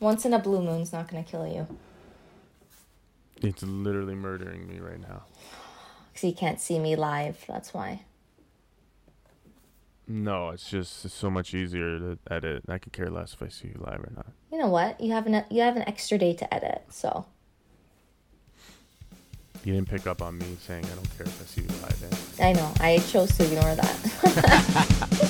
[0.00, 1.66] Once in a blue moon's not gonna kill you.
[3.42, 5.22] It's literally murdering me right now.
[6.12, 7.42] Because you can't see me live.
[7.46, 8.02] That's why.
[10.08, 12.64] No, it's just it's so much easier to edit.
[12.68, 14.26] I could care less if I see you live or not.
[14.50, 15.00] You know what?
[15.00, 17.26] You have an you have an extra day to edit, so
[19.64, 22.38] You didn't pick up on me saying I don't care if I see you live.
[22.40, 22.48] Eh?
[22.48, 22.72] I know.
[22.80, 25.26] I chose to ignore that.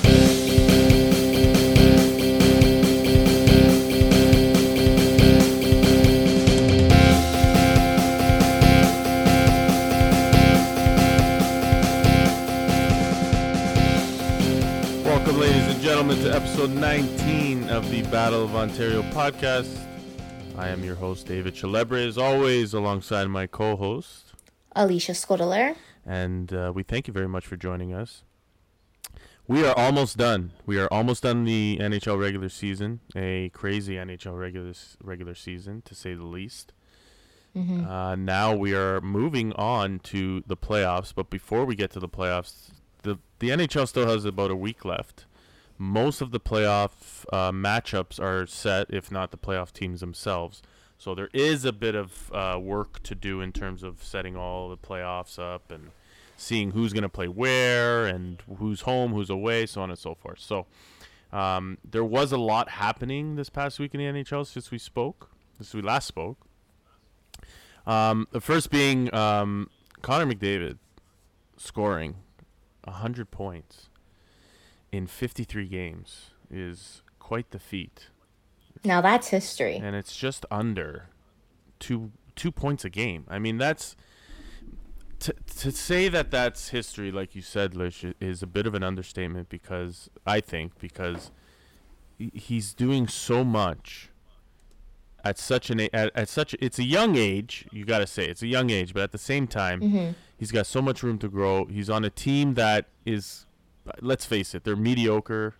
[16.01, 19.77] gentlemen, to episode 19 of the Battle of Ontario podcast.
[20.57, 24.33] I am your host, David Chalebre, as always, alongside my co host.
[24.75, 25.75] Alicia Skodler.
[26.03, 28.23] And uh, we thank you very much for joining us.
[29.47, 30.53] We are almost done.
[30.65, 35.93] We are almost done the NHL regular season, a crazy NHL regular regular season, to
[35.93, 36.73] say the least.
[37.55, 42.09] Uh, now we are moving on to the playoffs, but before we get to the
[42.09, 42.71] playoffs,
[43.03, 45.25] the the NHL still has about a week left.
[45.81, 50.61] Most of the playoff uh, matchups are set, if not the playoff teams themselves.
[50.99, 54.69] So there is a bit of uh, work to do in terms of setting all
[54.69, 55.89] the playoffs up and
[56.37, 60.13] seeing who's going to play where and who's home, who's away, so on and so
[60.13, 60.37] forth.
[60.37, 60.67] So
[61.33, 65.31] um, there was a lot happening this past week in the NHL since we spoke,
[65.57, 66.37] since we last spoke.
[67.87, 69.71] Um, the first being um,
[70.03, 70.77] Connor McDavid
[71.57, 72.17] scoring
[72.83, 73.89] 100 points
[74.91, 78.09] in 53 games is quite the feat.
[78.83, 79.77] Now that's history.
[79.77, 81.07] And it's just under
[81.79, 83.25] two two points a game.
[83.29, 83.95] I mean, that's
[85.19, 88.83] to to say that that's history, like you said, Lish, is a bit of an
[88.83, 91.31] understatement because I think because
[92.17, 94.09] he's doing so much
[95.23, 97.67] at such an a- at, at such it's a young age.
[97.71, 100.11] You got to say it's a young age, but at the same time, mm-hmm.
[100.37, 101.65] he's got so much room to grow.
[101.65, 103.45] He's on a team that is,
[104.01, 105.55] let's face it, they're mediocre.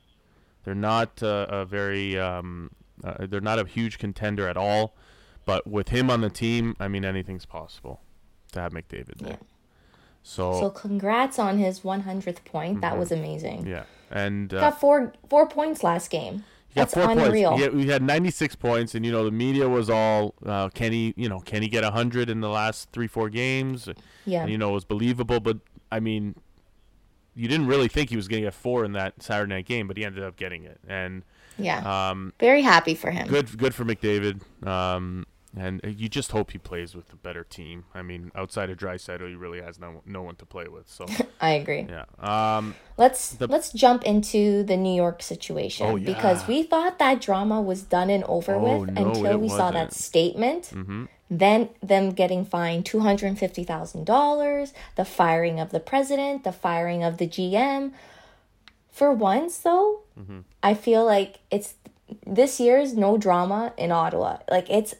[0.63, 2.71] They're not uh, a very um,
[3.03, 4.95] uh, they're not a huge contender at all.
[5.45, 8.01] But with him on the team, I mean anything's possible
[8.51, 9.31] to have McDavid there.
[9.31, 9.47] Yeah.
[10.23, 12.81] So, So congrats on his 100th point.
[12.81, 13.61] That was amazing.
[13.61, 13.69] Mm-hmm.
[13.69, 16.43] yeah, and uh, Got four four points last game.
[16.73, 17.51] That's four unreal.
[17.51, 17.65] points.
[17.65, 21.13] Yeah, we had 96 points, and you know the media was all, uh, can he,
[21.17, 23.89] you know, can he get 100 in the last three, four games?
[24.25, 24.43] Yeah.
[24.43, 25.57] And, you know, it was believable, but
[25.91, 26.35] I mean,
[27.35, 29.87] you didn't really think he was going to get four in that Saturday night game,
[29.87, 31.23] but he ended up getting it, and
[31.57, 32.09] Yeah.
[32.09, 33.27] um, Very happy for him.
[33.27, 34.41] good, good for McDavid.
[34.65, 37.83] Um, and you just hope he plays with a better team.
[37.93, 40.87] I mean, outside of Draisaitl, he really has no no one to play with.
[40.89, 41.05] So
[41.41, 41.85] I agree.
[41.89, 46.99] yeah, um, Let's The- let's jump into the New York situation Oh, because we thought
[46.99, 50.71] that drama was done and over Oh, with no, until we saw that statement.
[50.73, 51.05] Mm-hmm.
[51.33, 56.43] Then them getting fined two hundred and fifty thousand dollars, the firing of the president,
[56.43, 57.93] the firing of the GM.
[58.91, 60.39] For once, though, Mm-hmm.
[60.61, 61.73] I feel like it's
[62.27, 64.39] this year's no drama in Ottawa.
[64.51, 64.93] Like it's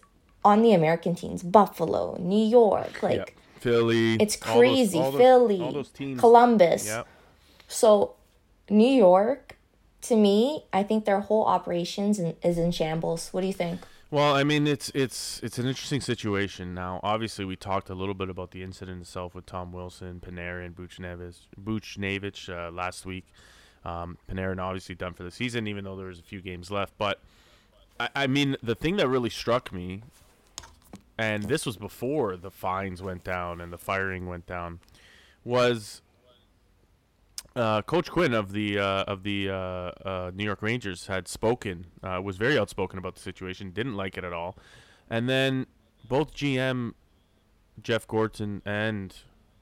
[0.43, 3.35] on the American teams, Buffalo, New York, like.
[3.59, 4.15] Philly.
[4.15, 4.99] It's all those- crazy.
[4.99, 6.19] all those- Philly, all those teams.
[6.19, 6.87] Columbus.
[6.87, 7.03] Yeah.
[7.67, 8.15] So,
[8.69, 9.57] New York,
[10.03, 13.29] to me, I think their whole operations in, is in shambles.
[13.33, 13.81] What do you think?
[14.11, 16.73] Well, I mean, it's it's it's an interesting situation.
[16.73, 20.73] Now, obviously, we talked a little bit about the incident itself with Tom Wilson, Panarin,
[20.73, 23.25] Buchnevich, Buchnevich uh, last week.
[23.85, 26.91] Um, Panarin obviously done for the season, even though there was a few games left.
[26.97, 27.21] But
[28.01, 30.03] I, I mean, the thing that really struck me,
[31.17, 34.81] and this was before the fines went down and the firing went down,
[35.45, 36.01] was
[37.55, 41.87] uh, Coach Quinn of the uh, of the uh, uh, New York Rangers had spoken,
[42.03, 44.55] uh, was very outspoken about the situation, didn't like it at all,
[45.09, 45.67] and then
[46.07, 46.93] both GM
[47.81, 49.15] Jeff Gorton and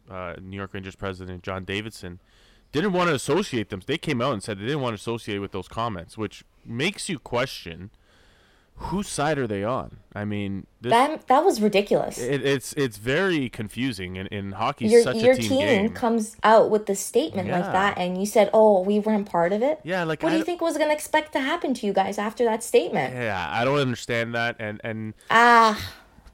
[0.09, 2.19] uh, New York Rangers president John Davidson
[2.71, 3.81] didn't want to associate them.
[3.85, 7.09] They came out and said they didn't want to associate with those comments, which makes
[7.09, 7.89] you question
[8.79, 9.97] whose side are they on.
[10.15, 12.17] I mean, this, That that was ridiculous.
[12.17, 14.87] it, it's it's very confusing in, in hockey.
[14.87, 15.89] your such your a team, team game.
[15.93, 19.61] comes out with the statement like that, and you said, "Oh, we weren't part of
[19.61, 21.93] it." yeah, like What do you think was going to expect to happen to you
[21.93, 23.13] guys after that statement?
[23.13, 24.55] Yeah, I don't understand that.
[24.59, 25.77] And and Ah,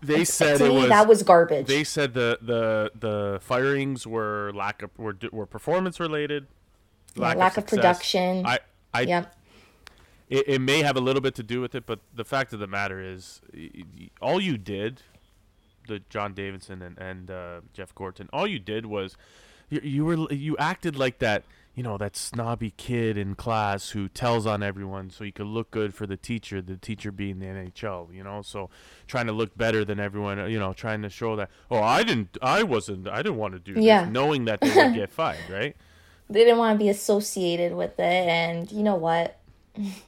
[0.02, 1.68] they said to it me, was, that was garbage.
[1.68, 6.48] they said the the the firings were lack of were were performance related,
[7.16, 7.70] Yeah, lack of success.
[7.70, 8.46] production.
[8.46, 8.60] I
[8.94, 9.36] I yep.
[10.30, 12.60] It, it may have a little bit to do with it, but the fact of
[12.60, 13.42] the matter is,
[14.22, 15.02] all you did,
[15.88, 19.16] the John Davidson and and uh, Jeff Gorton, all you did was,
[19.70, 21.44] you, you were you acted like that.
[21.76, 25.70] you know, that snobby kid in class who tells on everyone so he could look
[25.72, 28.70] good for the teacher, the teacher being the NHL, you know, so
[29.08, 32.38] trying to look better than everyone, you know, trying to show that, oh, I didn't,
[32.42, 34.06] I wasn't, I didn't want to do Yeah.
[34.06, 35.76] this, knowing that they would get fired, right?
[36.30, 39.38] They didn't want to be associated with it, and you know what?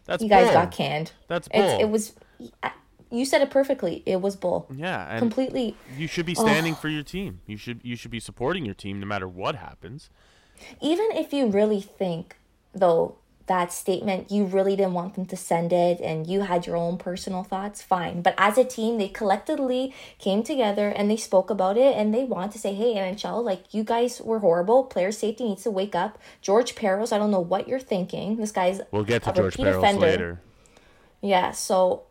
[0.05, 0.53] That's You guys bull.
[0.53, 1.11] got canned.
[1.27, 1.61] That's bull.
[1.61, 2.13] It's, it was.
[3.09, 4.03] You said it perfectly.
[4.05, 4.67] It was bull.
[4.75, 5.77] yeah, and Completely.
[5.97, 7.39] you should be standing for your team.
[7.45, 10.09] You should you should be supporting your team no matter what happens.
[10.81, 12.35] Even if you really think,
[12.73, 13.15] though,
[13.47, 16.97] that statement, you really didn't want them to send it and you had your own
[16.97, 18.21] personal thoughts, fine.
[18.21, 22.23] But as a team, they collectively came together and they spoke about it and they
[22.23, 24.83] want to say, hey, NHL, like, you guys were horrible.
[24.83, 26.19] Player safety needs to wake up.
[26.41, 28.35] George Parros, I don't know what you're thinking.
[28.35, 30.41] This guy's We'll get to George Parros later.
[31.21, 32.03] Yeah, so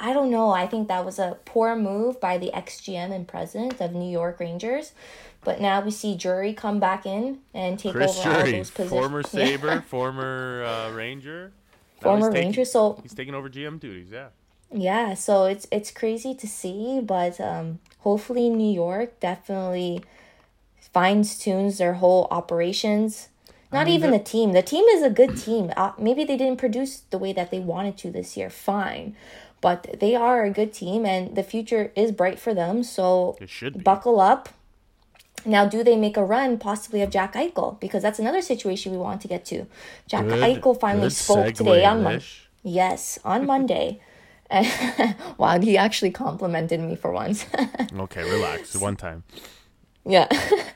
[0.00, 0.50] I don't know.
[0.50, 4.10] I think that was a poor move by the ex GM and president of New
[4.10, 4.92] York Rangers.
[5.44, 8.70] But now we see Drury come back in and take Chris over all Drury, those
[8.70, 8.90] positions.
[8.90, 9.46] former Yeah.
[9.46, 11.52] Saber, former uh, Ranger,
[12.00, 12.64] former taking- Ranger.
[12.64, 14.08] So He's taking over GM duties.
[14.12, 14.28] Yeah.
[14.72, 20.02] yeah, so it's it's crazy to see, but um, hopefully New York definitely
[20.92, 23.28] fines tunes their whole operations.
[23.72, 24.52] Not mean, even the team.
[24.52, 25.72] The team is a good team.
[25.76, 28.48] Uh, maybe they didn't produce the way that they wanted to this year.
[28.48, 29.14] Fine,
[29.60, 32.82] but they are a good team, and the future is bright for them.
[32.82, 33.80] So It should be.
[33.80, 34.48] buckle up.
[35.44, 37.78] Now, do they make a run possibly of Jack Eichel?
[37.80, 39.66] Because that's another situation we want to get to.
[40.08, 42.24] Jack Good- Eichel finally spoke today on Monday.
[42.62, 44.00] Yes, on Monday.
[44.50, 44.66] And
[45.38, 47.46] wow, he actually complimented me for once.
[47.98, 48.74] Okay, relax.
[48.76, 49.22] One time.
[50.04, 50.26] yeah.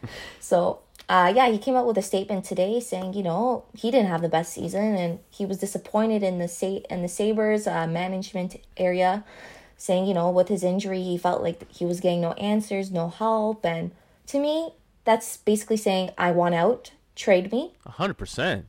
[0.41, 0.81] so,
[1.13, 4.23] uh, yeah, he came out with a statement today saying, you know, he didn't have
[4.23, 8.57] the best season and he was disappointed in the Sa- in the Sabres uh, management
[8.79, 9.23] area,
[9.77, 13.11] saying, you know, with his injury, he felt like he was getting no answers, no
[13.11, 13.91] help, and
[14.29, 14.73] to me,
[15.05, 17.75] that's basically saying, I want out, trade me.
[17.85, 18.65] Hundred percent.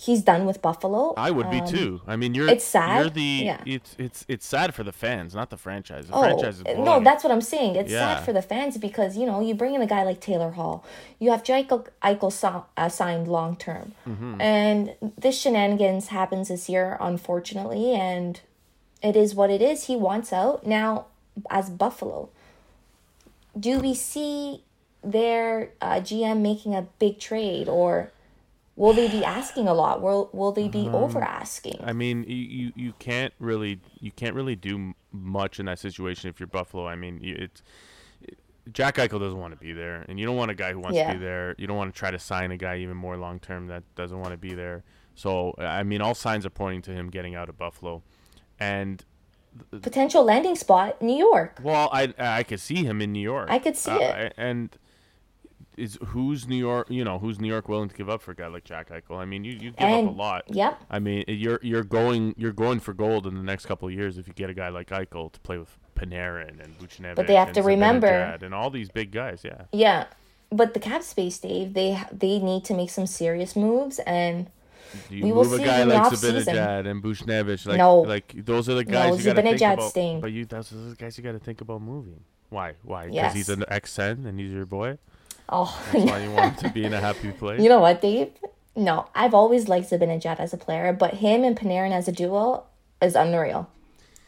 [0.00, 1.12] He's done with Buffalo.
[1.16, 2.00] I would be Um, too.
[2.06, 3.60] I mean, you're it's sad, You're the yeah.
[3.66, 6.06] it's it's it's sad for the fans, not the franchise.
[6.06, 7.74] The Oh, franchise is no, that's what I'm saying.
[7.74, 8.14] It's Yeah.
[8.14, 10.84] sad for the fans because, you know, you bring in a guy like Taylor Hall.
[11.18, 13.92] You have Eichel, Eichel so- uh, signed long term.
[14.08, 14.40] Mm-hmm.
[14.40, 17.92] And this shenanigans happens this year, unfortunately.
[17.94, 18.40] And
[19.02, 19.84] it is what it is.
[19.86, 20.64] He wants out.
[20.64, 21.06] Now,
[21.50, 22.28] as Buffalo,
[23.58, 24.62] do we see
[25.02, 28.12] their uh, GM making a big trade or
[28.78, 30.00] will they be asking a lot?
[30.00, 31.76] Will, will they be over asking?
[31.80, 36.30] Um, I mean, you, you can't really you can't really do much in that situation
[36.30, 36.86] if you're Buffalo.
[36.86, 37.62] I mean, it's
[38.72, 40.96] Jack Eichel doesn't want to be there, and you don't want a guy who wants
[40.96, 41.12] Yeah.
[41.12, 41.54] to be there.
[41.58, 44.18] You don't want to try to sign a guy even more long term that doesn't
[44.18, 44.84] want to be there.
[45.14, 48.02] So, I mean, all signs are pointing to him getting out of Buffalo,
[48.60, 49.04] and
[49.82, 51.58] Potential landing spot, New York.
[51.64, 53.48] well, I I could see him in New York.
[53.50, 54.34] I could see Uh, it.
[54.36, 54.76] and.
[55.78, 56.88] Is who's New York?
[56.90, 59.16] You know who's New York willing to give up for a guy like Jack Eichel?
[59.18, 60.42] I mean, you, you give And- up a lot.
[60.48, 60.80] Yep.
[60.90, 64.18] I mean, you're you're going you're going for gold in the next couple of years
[64.18, 67.14] if you get a guy like Eichel to play with Panarin and Buchnevich.
[67.16, 68.08] But they have to remember-
[68.42, 69.42] and all these big guys.
[69.44, 70.06] Yeah, Yeah,
[70.50, 74.50] but the cap space, Dave, they they need to make some serious moves, and
[75.10, 76.12] you We will move a see guy in like.
[76.12, 77.66] Zibanejad and Buchnevich.
[77.66, 78.00] Like, No.
[78.00, 80.20] like those are the guys No, you got to think about.
[80.22, 82.20] But you, those are the guys you got to think about moving.
[82.48, 82.72] Why?
[82.82, 83.02] Why?
[83.04, 83.34] Because Yes.
[83.34, 84.96] he's an ex-Sen and he's your boy.
[85.48, 87.60] Oh, That's why you want to be in a happy place.
[87.60, 88.30] you know what, Dave?
[88.76, 92.64] No, I've always liked Zibanejad as a player, but him and Panarin as a duo
[93.02, 93.68] is unreal.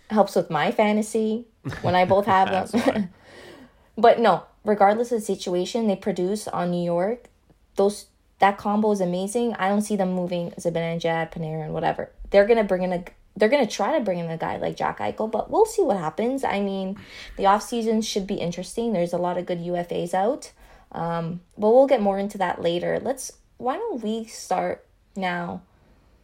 [0.08, 1.46] Helps with my fantasy
[1.82, 3.10] when I both have them.
[3.96, 7.28] but no, regardless of the situation they produce on New York,
[7.76, 8.06] those
[8.40, 9.54] that combo is amazing.
[9.54, 12.10] I don't see them moving Zibanejad, Panarin, whatever.
[12.30, 13.04] They're gonna bring in a.
[13.36, 15.96] They're gonna try to bring in a guy like Jack Eichel, but we'll see what
[15.96, 16.42] happens.
[16.42, 16.98] I mean,
[17.36, 18.92] the off season should be interesting.
[18.92, 20.52] There's a lot of good UFAs out,
[20.92, 22.98] um, but we'll get more into that later.
[23.02, 23.32] Let's.
[23.58, 25.60] Why don't we start now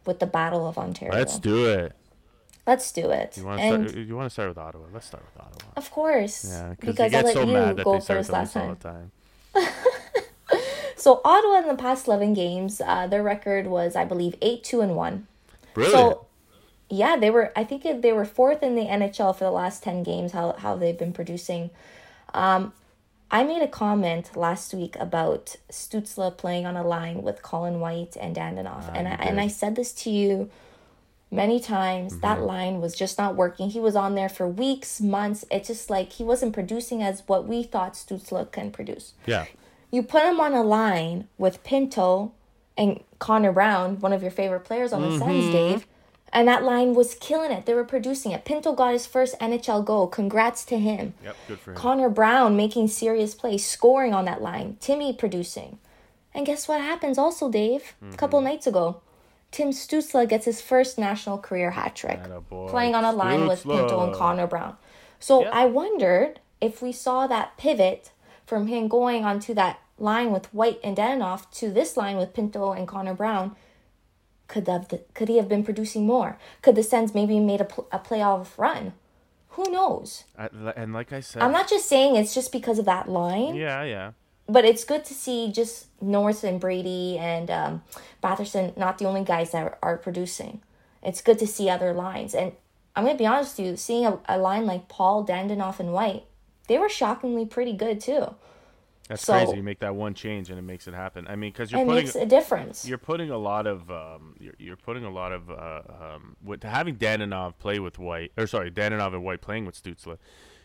[0.05, 1.13] with the Battle of Ontario?
[1.13, 1.93] Let's do it.
[2.65, 3.37] Let's do it.
[3.37, 4.05] You want to And start?
[4.07, 4.85] You want to start with Ottawa?
[4.91, 5.71] Let's start with Ottawa.
[5.77, 8.19] of course, Yeah, because they I get let so you mad that go they start
[8.19, 9.11] first last us all time.
[9.53, 9.73] the time.
[10.95, 14.81] So Ottawa in the past eleven games, uh, their record was, I believe, eight two
[14.81, 15.27] and one.
[15.75, 15.95] Brilliant.
[15.95, 16.25] So,
[16.89, 17.53] yeah, they were.
[17.55, 20.31] I think they were fourth in the NHL for the last ten games.
[20.31, 21.69] How how they've been producing.
[22.33, 22.73] Um,
[23.29, 28.15] I made a comment last week about Stützle playing on a line with Colin White
[28.19, 29.39] and Dadonov, and I, and.
[29.39, 30.49] I said this to you
[31.29, 32.19] many times.
[32.19, 33.69] That line was just not working.
[33.69, 35.43] He was on there for weeks, months.
[35.51, 39.45] It's just like he wasn't producing as what we thought Stützle can produce yeah.
[39.91, 42.31] you put him on a line with Pinto
[42.77, 45.19] and Connor Brown, one of your favorite players on the Mm-hmm.
[45.19, 45.87] Sens, Dave.
[46.33, 47.65] And that line was killing it.
[47.65, 48.43] They were producing it.
[48.43, 50.07] Pinto got his first NHL goal.
[50.07, 51.13] Congrats to him.
[51.23, 51.35] Yep.
[51.47, 51.77] Good for him.
[51.77, 54.77] Connor Brown making serious plays, scoring on that line.
[54.79, 55.79] Timmy producing.
[56.33, 57.95] And guess what happens also, Dave?
[58.11, 58.49] A couple mm-hmm.
[58.49, 59.01] nights ago,
[59.51, 62.19] Tim Stützle gets his first national career hat trick,
[62.67, 64.75] playing on a line with Pinto and Connor Brown.
[65.19, 65.49] So Yeah.
[65.51, 68.11] I wondered if we saw that pivot
[68.45, 72.71] from him going onto that line with White and Dadonov to this line with Pinto
[72.71, 73.55] and Connor Brown.
[74.47, 76.37] Could that could he have been producing more?
[76.61, 78.93] Could the Sens maybe made a, pl- a playoff run?
[79.49, 80.23] Who knows?
[80.37, 83.55] I, and like I said, I'm not just saying it's just because of that line
[83.55, 84.11] yeah, yeah.
[84.47, 87.83] but it's good to see just Norris and Brady and um,
[88.23, 90.61] Batherson not the only guys that are, are producing.
[91.03, 92.35] It's good to see other lines.
[92.35, 92.53] And
[92.95, 95.93] I'm going to be honest with you, seeing a, a line like Paul, Dadonov, and
[95.93, 96.23] White,
[96.67, 98.35] they were shockingly pretty good too.
[99.07, 99.55] That's So- crazy.
[99.57, 101.25] You make that one change and it makes it happen.
[101.27, 102.85] I mean, because you're It putting makes a difference.
[102.87, 105.81] you're putting a lot of um, you're, you're putting a lot of uh,
[106.15, 110.17] um, with having Dadonov play with White or sorry Dadonov and White playing with Stützle.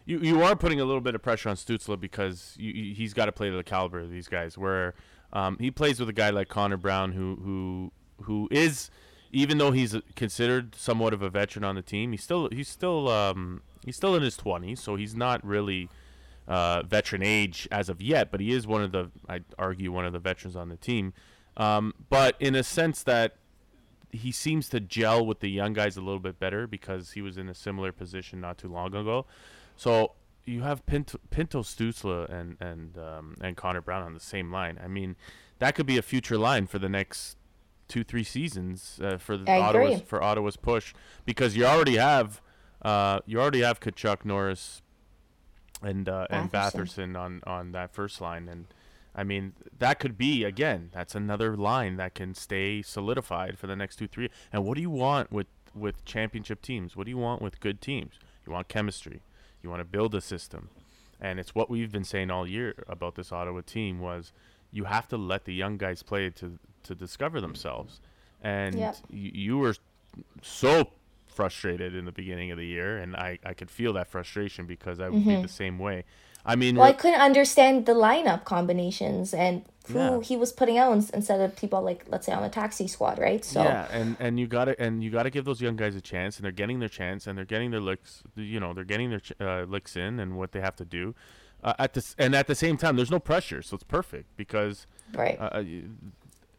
[0.04, 3.14] You you are putting a little bit of pressure on Stützle because you, you- he's
[3.14, 4.58] got to play to the caliber of these guys.
[4.58, 4.94] Where
[5.32, 7.92] um, he plays with a guy like Connor Brown who who
[8.24, 8.90] who is
[9.34, 13.08] even though he's considered somewhat of a veteran on the team, he's still he's still
[13.08, 15.88] um, he's still in his twenties, so he's not really
[16.48, 20.04] uh, veteran age as of yet, but he is one of the, I'd argue, one
[20.04, 21.12] of the veterans on the team.
[21.56, 23.36] Um, but in a sense that
[24.10, 27.38] he seems to gel with the young guys a little bit better because he was
[27.38, 29.26] in a similar position not too long ago.
[29.76, 30.12] So
[30.44, 34.78] you have Pinto, Pinto Stützle and and um, and Connor Brown on the same line.
[34.82, 35.16] I mean,
[35.58, 37.36] that could be a future line for the next
[37.88, 40.94] two three seasons uh, for the I Ottawa's for Ottawa's push
[41.24, 42.40] because you already have
[42.82, 44.82] uh, you already have Tkachuk Norris
[45.82, 47.14] and uh, and Batherson.
[47.14, 48.66] Batherson on on that first line, and
[49.14, 53.76] I mean that could be again that's another line that can stay solidified for the
[53.76, 54.30] next two three.
[54.52, 56.96] And what do you want with with championship teams?
[56.96, 58.14] What do you want with good teams?
[58.46, 59.22] You want chemistry.
[59.62, 60.68] You want to build a system,
[61.20, 64.32] and it's what we've been saying all year about this Ottawa team was
[64.72, 68.00] you have to let the young guys play to to discover themselves,
[68.42, 68.96] and Yep.
[69.10, 69.76] you, you were
[70.42, 70.90] so
[71.32, 75.00] frustrated in the beginning of the year, and I, I could feel that frustration because
[75.00, 76.04] I would be the same way.
[76.44, 76.78] I mean, Mm-hmm.
[76.80, 80.20] well, I couldn't understand the lineup combinations and who Yeah.
[80.22, 83.44] he was putting out instead of people like, let's say, on the taxi squad, right?
[83.44, 85.94] So yeah, and and you got to and you got to give those young guys
[85.94, 88.22] a chance, and they're getting their chance, and they're getting their licks.
[88.34, 91.14] You know, they're getting their uh, licks in, and what they have to do.
[91.62, 94.88] Uh, at this, and at the same time, there's no pressure, so it's perfect because
[95.14, 95.38] right.
[95.40, 95.64] uh, uh,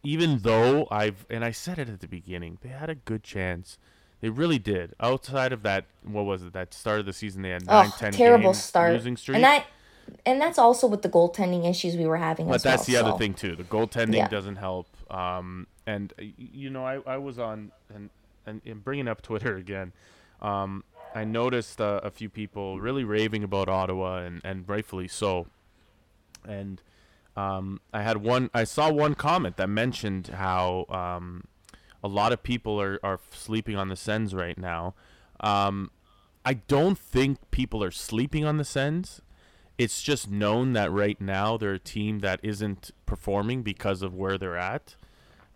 [0.03, 3.77] even though I've and I said it at the beginning, they had a good chance.
[4.23, 4.93] They really did.
[5.01, 6.53] Outside of that, what was it?
[6.53, 8.93] That start of the season, they had nine, oh, ten terrible games start.
[8.93, 9.35] losing streak.
[9.35, 9.65] And that,
[10.25, 12.47] and that's also with the goaltending issues we were having.
[12.47, 13.57] But that's well, the other thing too.
[13.57, 14.29] The goaltending Yeah.
[14.29, 14.87] doesn't help.
[15.11, 18.09] Um, and you know, I, I was on and,
[18.45, 19.91] and and bringing up Twitter again.
[20.41, 25.47] Um, I noticed uh, a few people really raving about Ottawa, and and rightfully so.
[26.47, 26.81] And
[27.35, 28.49] um, I had one.
[28.53, 31.43] I saw one comment that mentioned how um,
[32.03, 34.93] a lot of people are are sleeping on the Sens right now.
[35.39, 35.91] Um,
[36.45, 39.21] I don't think people are sleeping on the Sens
[39.77, 44.37] it's just known that right now they're a team that isn't performing because of where
[44.37, 44.95] they're at.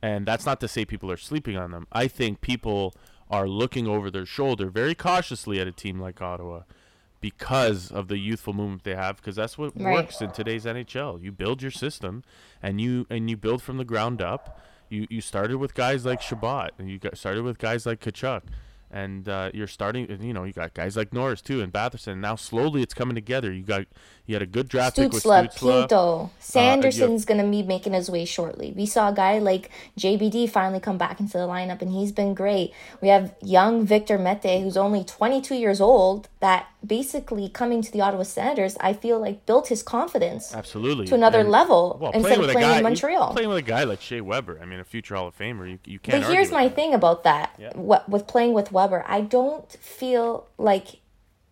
[0.01, 1.85] And that's not to say people are sleeping on them.
[1.91, 2.95] I think people
[3.29, 6.61] are looking over their shoulder very cautiously at a team like Ottawa
[7.21, 9.93] because of the youthful movement they have because that's what Right.
[9.93, 11.21] works in today's NHL.
[11.21, 12.23] You build your system
[12.61, 14.59] and you and you build from the ground up.
[14.89, 18.43] You you started with guys like Chabot and you got started with guys like Tkachuk
[18.89, 22.21] and uh, you're starting you know you got guys like Norris too and Batherson and
[22.21, 23.51] now slowly it's coming together.
[23.51, 23.85] You got
[24.27, 25.79] you had a good draft pick with Stützle, Stützle.
[25.81, 28.73] Pinto, Sanderson's gonna be making his way shortly.
[28.75, 32.33] We saw a guy like JBD finally come back into the lineup, and he's been
[32.33, 32.73] great.
[33.01, 38.01] We have young Victor Mete, who's only 22 years old, that basically coming to the
[38.01, 41.07] Ottawa Senators, I feel like built his confidence Absolutely.
[41.07, 43.31] to another And- level well, instead of playing guy, in Montreal.
[43.33, 45.79] Playing with a guy like Shea Weber, I mean, a future Hall of Famer, you,
[45.85, 46.21] you can't.
[46.23, 46.75] But here's my that.
[46.75, 47.55] thing about that.
[47.57, 47.71] Yeah.
[47.75, 50.99] What with playing with Weber, I don't feel like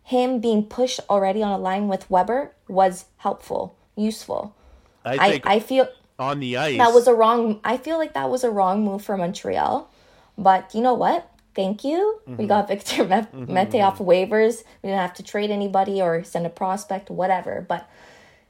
[0.05, 4.55] him being pushed already on a line with Weber was helpful, useful.
[5.03, 5.87] I I, think I feel
[6.19, 9.03] on the ice, that was a wrong I feel like that was a wrong move
[9.03, 9.89] for Montreal.
[10.37, 11.31] But you know what?
[11.55, 12.19] Thank you.
[12.27, 12.37] Mm-hmm.
[12.37, 14.63] We got Victor Met- Mete off waivers.
[14.83, 17.65] We didn't have to trade anybody or send a prospect, whatever.
[17.67, 17.89] But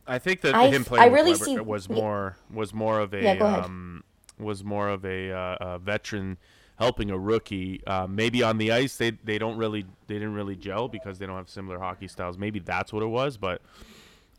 [0.05, 3.13] I think that I him playing I really Weber see- was more was more of
[3.13, 4.03] a Yeah, um,
[4.37, 6.37] was more of a, uh, a veteran
[6.77, 7.81] helping a rookie.
[7.85, 11.25] Uh, maybe on the ice they they don't really they didn't really gel because they
[11.25, 12.37] don't have similar hockey styles.
[12.37, 13.61] Maybe that's what it was, but.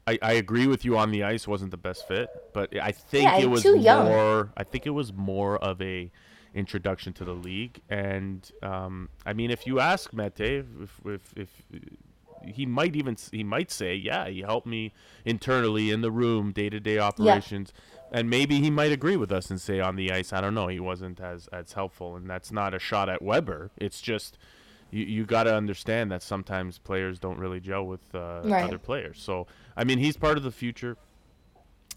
[0.09, 3.25] I, I agree with you on the ice wasn't the best fit, but I think
[3.25, 4.53] Yeah, it was more.
[4.57, 6.13] I think it was more of a
[6.55, 11.51] introduction to the league, and um, I mean, if you ask Mete, if if, if
[12.45, 14.93] he might even he might say, yeah, he helped me
[15.25, 17.73] internally in the room, day to day operations.
[18.13, 20.69] And maybe he might agree with us and say on the ice, I don't know,
[20.69, 23.71] he wasn't as as helpful, and that's not a shot at Weber.
[23.77, 24.39] It's just
[24.91, 28.65] you you got to understand that sometimes players don't really gel with uh, Right.
[28.65, 29.21] other players.
[29.21, 29.47] So
[29.77, 30.97] I mean, he's part of the future.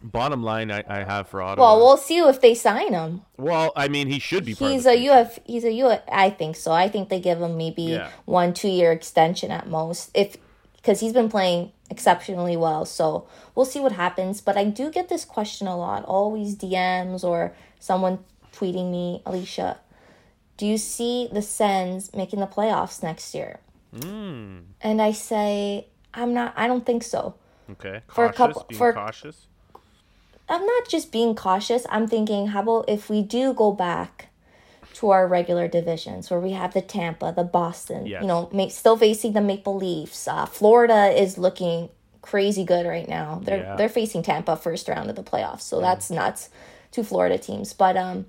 [0.01, 1.73] Bottom line, I, I have for Ottawa.
[1.75, 3.23] Well, we'll see if they sign him.
[3.35, 4.55] Well, I mean, he should be.
[4.55, 5.11] Part He's of a future.
[5.13, 5.39] UF.
[5.45, 6.01] He's a UF.
[6.09, 6.71] I think so.
[6.71, 8.09] I think they give him maybe Yeah.
[8.23, 10.37] one, two year extension at most, if
[10.77, 12.85] because he's been playing exceptionally well.
[12.85, 14.41] So we'll see what happens.
[14.41, 16.05] But I do get this question a lot.
[16.05, 18.19] Always DMs or someone
[18.53, 19.79] tweeting me, Alicia.
[20.57, 23.59] Do you see the Sens making the playoffs next year?
[23.95, 26.53] Mm, And I say, I'm not.
[26.55, 27.35] I don't think so.
[27.71, 28.01] okay.
[28.07, 29.47] For a couple- being for- cautious.
[30.51, 31.85] I'm not just being cautious.
[31.89, 34.28] I'm thinking, how about if we do go back
[34.95, 38.21] to our regular divisions where we have the Tampa, the Boston, Yes.
[38.21, 40.27] you know, still facing the Maple Leafs.
[40.27, 41.89] Uh, Florida is looking
[42.21, 43.39] crazy good right now.
[43.43, 43.75] They're Yeah.
[43.75, 46.49] they're facing Tampa first round of the playoffs, so that's nuts.
[46.91, 48.25] Two Florida teams, but um,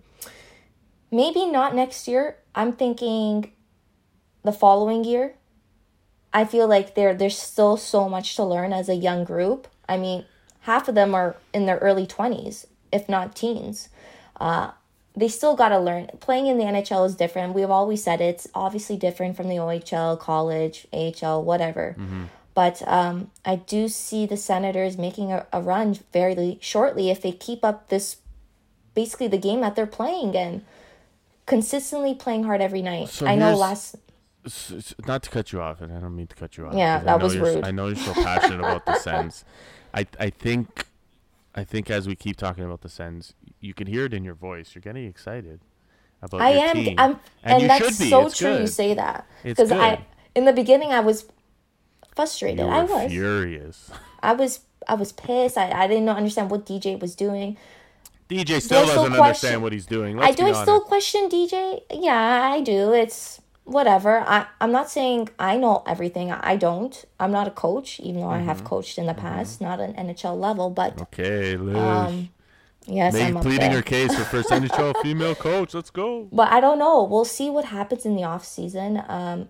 [1.10, 2.36] maybe not next year.
[2.54, 3.52] I'm thinking
[4.42, 5.34] the following year.
[6.32, 9.66] I feel like there there's still so much to learn as a young group.
[9.88, 10.24] I mean,
[10.60, 13.88] half of them are in their early 20s, if not teens.
[14.38, 14.70] Uh,
[15.20, 16.08] they still got to learn.
[16.20, 17.54] Playing in the NHL is different.
[17.54, 21.96] We've always said it's obviously different from the OHL, college, AHL, whatever.
[22.54, 27.32] But um, I do see the Senators making a, a run fairly shortly if they
[27.32, 28.16] keep up this
[28.94, 30.64] basically the game that they're playing and
[31.46, 33.08] consistently playing hard every night.
[33.08, 33.96] So I know last
[35.06, 36.74] not to cut you off, and I don't mean to cut you off.
[36.74, 37.64] Yeah, that know was you're rude.
[37.64, 39.44] I know you're so passionate about the Sens.
[39.94, 40.86] I I think
[41.60, 44.34] I think as we keep talking about the Sens, you can hear it in your
[44.34, 44.74] voice.
[44.74, 45.60] You're getting excited
[46.22, 46.74] about I am.
[46.74, 46.94] team.
[46.98, 48.60] I'm, and, and, that's so It's true.
[48.60, 51.26] You say that because I, in the beginning, I was
[52.16, 52.64] frustrated.
[52.64, 53.10] I was.
[53.10, 53.90] furious.
[54.22, 54.60] I was.
[54.88, 55.58] I was pissed.
[55.58, 57.58] I, I didn't understand what DJ was doing.
[58.30, 60.16] DJ still I doesn't question- understand what he's doing.
[60.16, 60.50] Let's I do.
[60.50, 61.82] I still question DJ.
[61.90, 62.94] Yeah, I do.
[62.94, 64.20] It's whatever.
[64.20, 66.30] I I'm not saying I know everything.
[66.32, 66.94] I don't.
[67.18, 68.48] I'm not a coach, even though I Mm-hmm.
[68.48, 70.70] have coached in the past, not an NHL level.
[70.70, 71.76] But Okay, Liz.
[71.76, 72.28] um,
[72.86, 75.74] yes, Make, I'm pleading her case for first NHL female coach.
[75.74, 76.28] Let's go.
[76.32, 77.04] But I don't know.
[77.04, 79.02] We'll see what happens in the off season.
[79.08, 79.48] Um,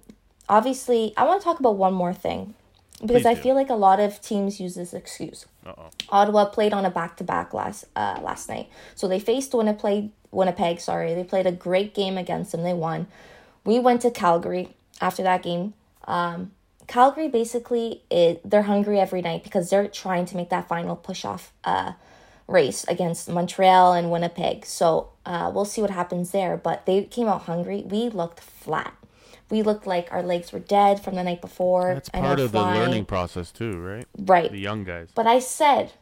[0.48, 2.54] obviously, I want to talk about one more thing
[3.00, 3.40] because Please I do.
[3.42, 5.46] feel like a lot of teams use this excuse.
[5.64, 5.90] Uh oh.
[6.10, 10.10] Ottawa played on a back to back last uh, last night, so they faced Winnipeg.
[10.32, 12.62] Winnipeg, sorry, they played a great game against them.
[12.62, 13.06] They won.
[13.64, 15.74] We went to Calgary after that game.
[16.06, 16.52] Um,
[16.86, 21.24] Calgary basically it, they're hungry every night because they're trying to make that final push
[21.24, 21.92] off uh,
[22.48, 24.66] race against Montreal and Winnipeg.
[24.66, 26.56] So uh, we'll see what happens there.
[26.56, 27.82] But they came out hungry.
[27.86, 28.94] We looked flat.
[29.50, 31.94] We looked like our legs were dead from the night before.
[31.94, 34.06] That's part of the learning process too, right?
[34.18, 34.50] right?
[34.50, 35.08] The young guys.
[35.14, 35.92] But I said,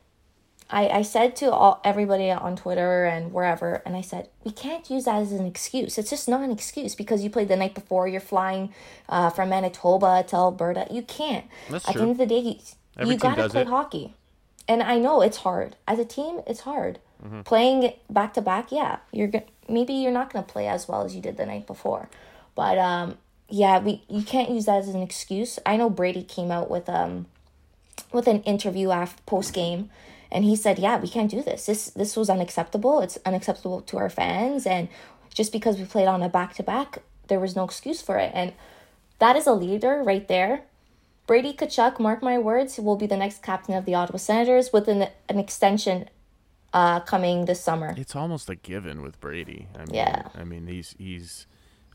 [0.70, 4.88] I, I said to all everybody on Twitter and wherever, and I said, we can't
[4.90, 5.96] use that as an excuse.
[5.96, 8.06] It's just not an excuse because you played the night before.
[8.06, 8.74] You're flying
[9.08, 10.86] uh, from Manitoba to Alberta.
[10.90, 11.46] You can't.
[11.70, 12.56] That's At the end of the day, you,
[12.98, 13.68] Every you gotta play it.
[13.68, 14.14] hockey.
[14.66, 15.76] And I know it's hard.
[15.86, 16.98] As a team, it's hard.
[17.24, 17.40] Mm-hmm.
[17.42, 21.16] Playing back to back, yeah, you're go- maybe you're not gonna play as well as
[21.16, 22.08] you did the night before,
[22.54, 23.16] but um,
[23.48, 25.58] yeah, we you can't use that as an excuse.
[25.66, 27.26] I know Brady came out with um
[28.12, 29.90] with an interview after post game
[30.30, 33.96] and he said yeah we can't do this this this was unacceptable it's unacceptable to
[33.98, 34.88] our fans and
[35.34, 38.30] just because we played on a back to back there was no excuse for it
[38.34, 38.52] and
[39.18, 40.62] that is a leader right there
[41.26, 44.88] brady Tkachuk, mark my words will be the next captain of the ottawa senators with
[44.88, 46.08] an, an extension
[46.74, 49.68] uh coming this summer It's almost a given with Brady.
[49.74, 50.28] I mean, Yeah.
[50.34, 51.46] I mean, he's he's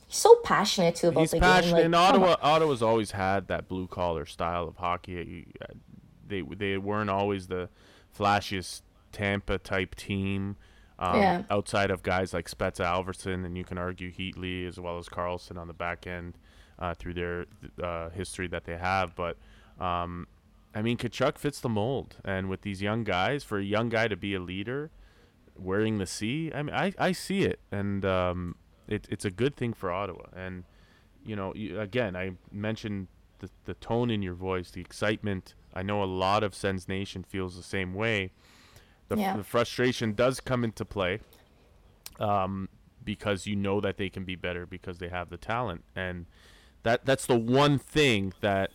[0.08, 1.84] he's so passionate too about he's the passionate.
[1.84, 2.36] game like, Ottawa.
[2.42, 5.46] Ottawa's always had that blue collar style of hockey.
[5.62, 5.74] Uh,
[6.28, 7.70] They they weren't always the
[8.18, 10.58] flashiest Tampa type team.
[11.00, 11.44] Um, Yeah.
[11.50, 15.58] Outside of guys like Spezza Alfredsson, and you can argue Heatley as well as Karlsson
[15.58, 16.38] on the back end
[16.80, 17.46] uh, through their
[17.82, 19.16] uh, history that they have.
[19.16, 19.38] But
[19.80, 20.28] um,
[20.76, 24.08] I mean, Tkachuk fits the mold, and with these young guys, for a young guy
[24.08, 24.92] to be a leader,
[25.58, 28.56] wearing the C, I mean, I, I see it, and um,
[28.88, 30.26] it, it's a good thing for Ottawa.
[30.36, 30.64] And
[31.26, 33.08] you know, again, I mentioned
[33.44, 35.54] the the tone in your voice, the excitement.
[35.74, 38.32] I know a lot of Sens Nation feels the same way.
[39.10, 39.36] The, Yeah.
[39.38, 41.20] the frustration does come into play,
[42.20, 42.70] um,
[43.04, 46.26] because you know that they can be better because they have the talent, and
[46.84, 48.72] that that's the one thing that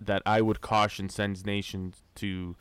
[0.00, 2.56] that I would caution Sens Nation to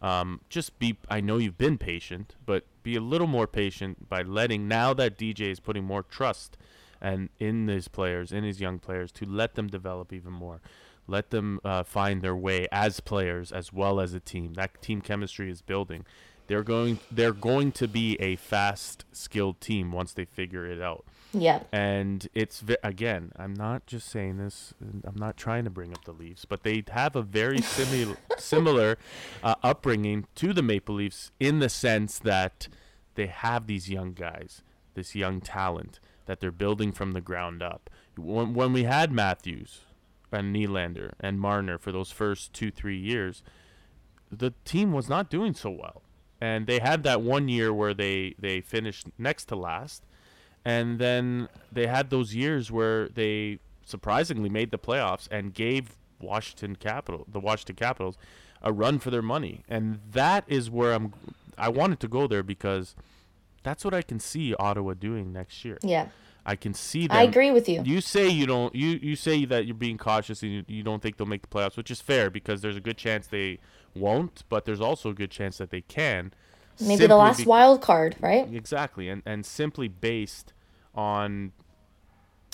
[0.00, 0.96] um, just be.
[1.10, 5.18] I know you've been patient, but be a little more patient by letting now that
[5.18, 6.56] DJ is putting more trust
[7.00, 10.60] and in his players, in his young players, to let them develop even more.
[11.06, 14.54] Let them uh, find their way as players as well as a team.
[14.54, 16.06] That team chemistry is building,
[16.46, 21.04] They're going they're going to be a fast, skilled team once they figure it out.
[21.32, 21.60] Yeah.
[21.72, 24.72] And it's again, I'm not just saying this.
[24.80, 28.98] I'm not trying to bring up the Leafs, but they have a very similar similar
[29.42, 32.68] uh, upbringing to the Maple Leafs in the sense that
[33.14, 34.62] they have these young guys,
[34.94, 37.90] this young talent that they're building from the ground up.
[38.16, 39.80] When, when we had Matthews
[40.34, 43.42] and Nylander and Marner for those first two three years,
[44.30, 46.02] the team was not doing so well,
[46.40, 50.04] and they had that one year where they they finished next to last
[50.64, 56.76] and then they had those years where they surprisingly made the playoffs and gave Washington
[56.76, 58.16] Capital, the Washington Capitals,
[58.62, 59.62] a run for their money.
[59.68, 61.12] And that is where I'm
[61.56, 62.96] I wanted to go there because
[63.62, 65.78] that's what I can see Ottawa doing next year.
[65.82, 66.08] Yeah.
[66.46, 67.16] I can see them.
[67.16, 67.82] I agree with you.
[67.84, 71.02] You say you don't you, you say that you're being cautious and you, you don't
[71.02, 73.58] think they'll make the playoffs, which is fair because there's a good chance they
[73.94, 76.32] won't, but there's also a good chance that they can.
[76.80, 78.52] Maybe the last be- wild card, right?
[78.52, 80.52] Exactly, and and simply based
[80.94, 81.52] on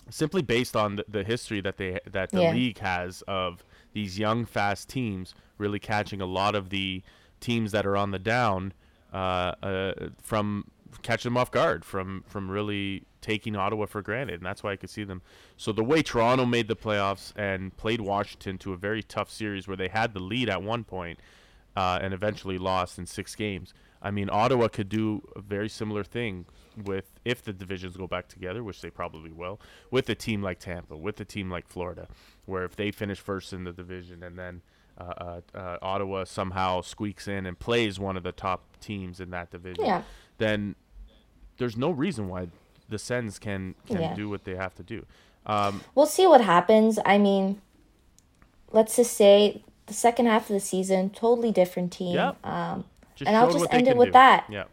[0.08, 2.52] simply based on the, the history that they that the Yeah.
[2.52, 7.02] league has of these young fast teams really catching a lot of the
[7.40, 8.72] teams that are on the down
[9.12, 9.16] uh,
[9.62, 10.64] uh, from
[11.02, 14.76] catching them off guard from from really taking Ottawa for granted and that's why I
[14.76, 15.22] could see them
[15.56, 19.68] so the way Toronto made the playoffs and played Washington to a very tough series
[19.68, 21.18] where they had the lead at one point
[21.76, 23.72] uh, and eventually lost in six games.
[24.02, 26.46] I mean, Ottawa could do a very similar thing
[26.84, 30.58] with if the divisions go back together, which they probably will, with a team like
[30.58, 32.08] Tampa, with a team like Florida,
[32.46, 34.62] where if they finish first in the division and then
[34.98, 39.30] uh, uh, uh, Ottawa somehow squeaks in and plays one of the top teams in
[39.30, 40.02] that division, Yeah.
[40.38, 40.74] then
[41.58, 42.48] there's no reason why
[42.90, 44.14] the Sens can can Yeah.
[44.14, 45.06] do what they have to do.
[45.46, 46.98] Um, We'll see what happens.
[47.04, 47.60] I mean,
[48.72, 52.14] let's just say the second half of the season, totally different team.
[52.14, 52.32] Yeah.
[52.44, 52.84] Um,
[53.26, 54.12] And I'll just end it with do.
[54.12, 54.46] that.
[54.48, 54.64] Yeah.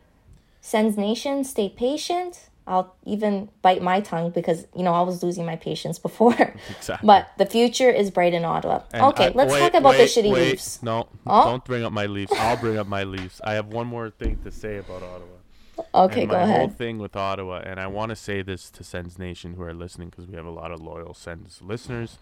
[0.61, 2.49] Sens Nation, stay patient.
[2.69, 6.35] I'll even bite my tongue because you know I was losing my patience before.
[6.77, 7.07] Exactly.
[7.07, 8.81] But the future is bright in Ottawa.
[8.91, 10.51] And okay, I- let's wait, talk about wait, the shitty wait.
[10.51, 10.83] Leafs.
[10.83, 11.45] No, Oh?
[11.45, 12.33] don't bring up my Leafs.
[12.33, 13.39] I'll bring up my Leafs.
[13.43, 15.36] I have one more thing to say about Ottawa.
[15.97, 18.83] Okay, and go my whole thing with Ottawa, and I want to say this to
[18.83, 22.19] Sens Nation who are listening because we have a lot of loyal Sens listeners.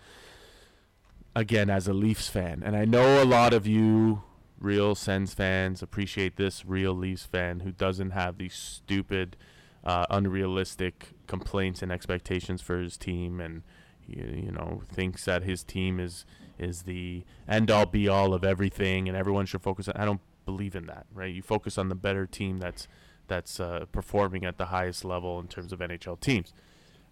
[1.35, 4.23] Again, as a Leafs fan, and I know a lot of you
[4.61, 9.35] real Sens fans appreciate this real Leafs fan who doesn't have these stupid,
[9.83, 13.63] uh, unrealistic complaints and expectations for his team, and
[14.07, 16.25] you, you know thinks that his team is
[16.57, 19.97] is the end all be all of everything, and everyone should focus on.
[19.97, 21.33] I don't believe in that, right?
[21.33, 22.87] You focus on the better team that's
[23.27, 26.53] that's uh, performing at the highest level in terms of NHL teams.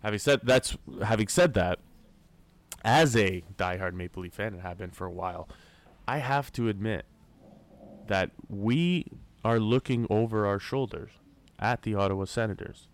[0.02, 1.80] Having said that's having said that,
[2.84, 5.48] as a diehard Maple Leaf fan and have been for a while,
[6.08, 7.06] I have to admit
[8.08, 9.06] that we
[9.46, 11.12] are looking over our shoulders
[11.60, 12.88] at the Ottawa Senators.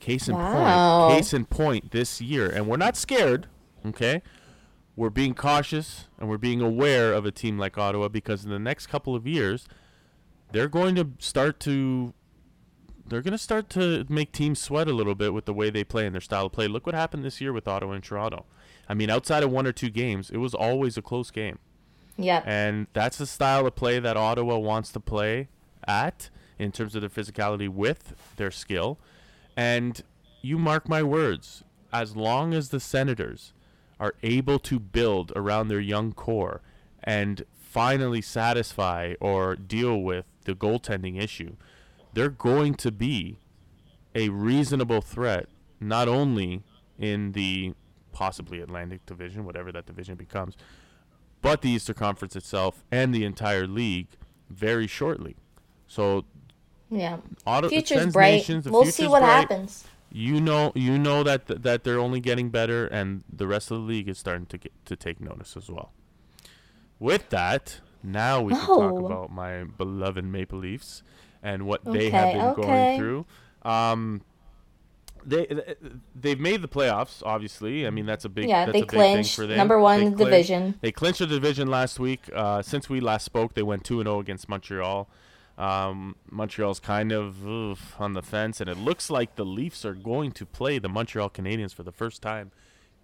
[0.00, 1.06] Case in Wow.
[1.08, 3.46] point, case in point this year, and we're not scared.
[3.86, 4.22] Okay,
[4.96, 8.58] we're being cautious and we're being aware of a team like Ottawa because in the
[8.58, 9.68] next couple of years,
[10.50, 12.12] they're going to start to
[13.08, 15.84] they're going to start to make teams sweat a little bit with the way they
[15.84, 16.68] play and their style of play.
[16.68, 18.44] Look what happened this year with Ottawa and Toronto.
[18.88, 21.58] I mean, outside of one or two games, it was always a close game.
[22.16, 22.44] Yep.
[22.46, 25.48] And that's the style of play that Ottawa wants to play
[25.86, 28.98] at in terms of their physicality with their skill.
[29.56, 30.02] And
[30.42, 33.52] you mark my words, as long as the Senators
[34.00, 36.60] are able to build around their young core
[37.02, 41.56] and finally satisfy or deal with the goaltending issue,
[42.14, 43.38] they're going to be
[44.14, 45.46] a reasonable threat,
[45.80, 46.62] not only
[46.98, 47.74] in the
[48.12, 50.56] possibly Atlantic Division, whatever that division becomes,
[51.40, 54.08] but the Eastern Conference itself and the entire league
[54.50, 55.36] very shortly.
[55.86, 56.24] So,
[56.90, 57.18] yeah.
[57.46, 58.32] Auto, Future's bright.
[58.32, 59.30] Nations, we'll see what bright.
[59.30, 59.84] happens.
[60.10, 63.78] You know, you know that th- that they're only getting better, and the rest of
[63.78, 65.92] the league is starting to get to take notice as well.
[66.98, 71.02] With that, now we can talk about my beloved Maple Leafs
[71.42, 72.62] and what they have been okay.
[72.62, 73.26] going through.
[73.62, 74.22] Um,
[75.24, 75.46] they
[76.14, 77.22] they've made the playoffs.
[77.24, 79.56] Obviously, I mean that's a big Yeah, they clinched thing for them.
[79.58, 80.74] number one They the clinched- division.
[80.80, 82.30] They clinched the division last week.
[82.34, 85.08] Uh, since we last spoke, they went two and zero against Montreal.
[85.58, 89.94] Um, Montreal's kind of oof, on the fence, and it looks like the Leafs are
[89.94, 92.52] going to play the Montreal Canadiens for the first time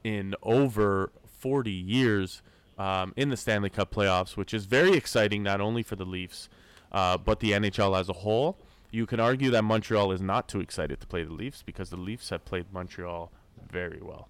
[0.05, 2.43] in over 40 years
[2.79, 6.49] um, in the Stanley Cup playoffs, which is very exciting not only for the Leafs
[6.95, 8.57] uh, but the NHL as a whole.
[8.91, 11.97] You can argue that Montreal is not too excited to play the Leafs because the
[11.97, 13.33] Leafs have played Montreal
[13.71, 14.29] very well.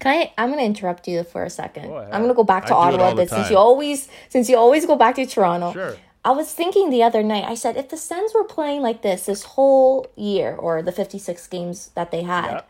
[0.00, 0.32] Can I?
[0.36, 1.86] I'm gonna interrupt you for a second.
[1.88, 1.98] Go.
[1.98, 4.96] I'm gonna go back to I Ottawa, but since you always, since you always go
[4.96, 5.96] back to Toronto, Sure.
[6.24, 9.26] I was thinking the other night, I said, if the Sens were playing like this
[9.26, 12.60] this whole year or the 56 games that they had, Yeah.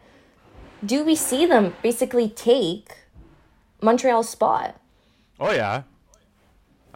[0.85, 2.97] do we see them basically take
[3.81, 4.77] Montreal's spot?
[5.41, 5.83] Oh yeah,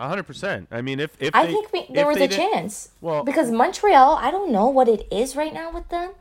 [0.07, 0.69] hundred percent.
[0.71, 2.91] I mean, if if I they- think we, if there was a chance.
[3.01, 6.13] Well- because Montreal, I don't know what it is right now with them.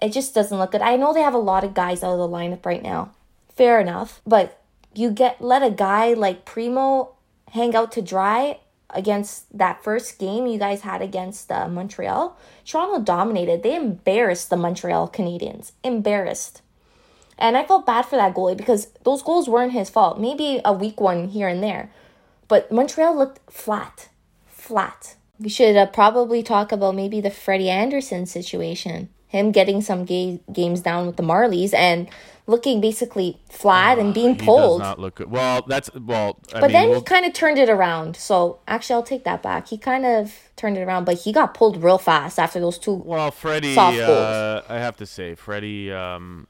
[0.00, 0.80] It just doesn't look good.
[0.80, 3.10] I know they have a lot of guys out of the lineup right now.
[3.54, 4.60] Fair enough, but
[4.94, 7.10] you get let a guy like Primeau
[7.52, 8.58] hang out to dry
[8.92, 12.36] against that first game you guys had against uh, Montreal.
[12.64, 13.62] Toronto dominated.
[13.62, 15.72] They embarrassed the Montreal Canadiens.
[15.84, 16.62] Embarrassed.
[17.38, 20.18] And I felt bad for that goalie because those goals weren't his fault.
[20.20, 21.90] Maybe a weak one here and there.
[22.50, 24.10] But Montreal looked flat.
[24.48, 25.16] Flat.
[25.38, 29.08] We should uh, probably talk about maybe the Freddie Andersen situation.
[29.28, 32.08] Him getting some ga- games down with the Marlies and
[32.48, 34.80] looking basically flat and being Ah, does pulled.
[34.80, 35.30] not look good.
[35.30, 36.40] Well, that's well.
[36.52, 38.16] I But mean, then we'll- he kind of turned it around.
[38.16, 39.68] So actually, I'll take that back.
[39.68, 42.94] He kind of turned it around, but he got pulled real fast after those two.
[42.94, 46.48] Well, Freddie, uh, I have to say, Freddie, um,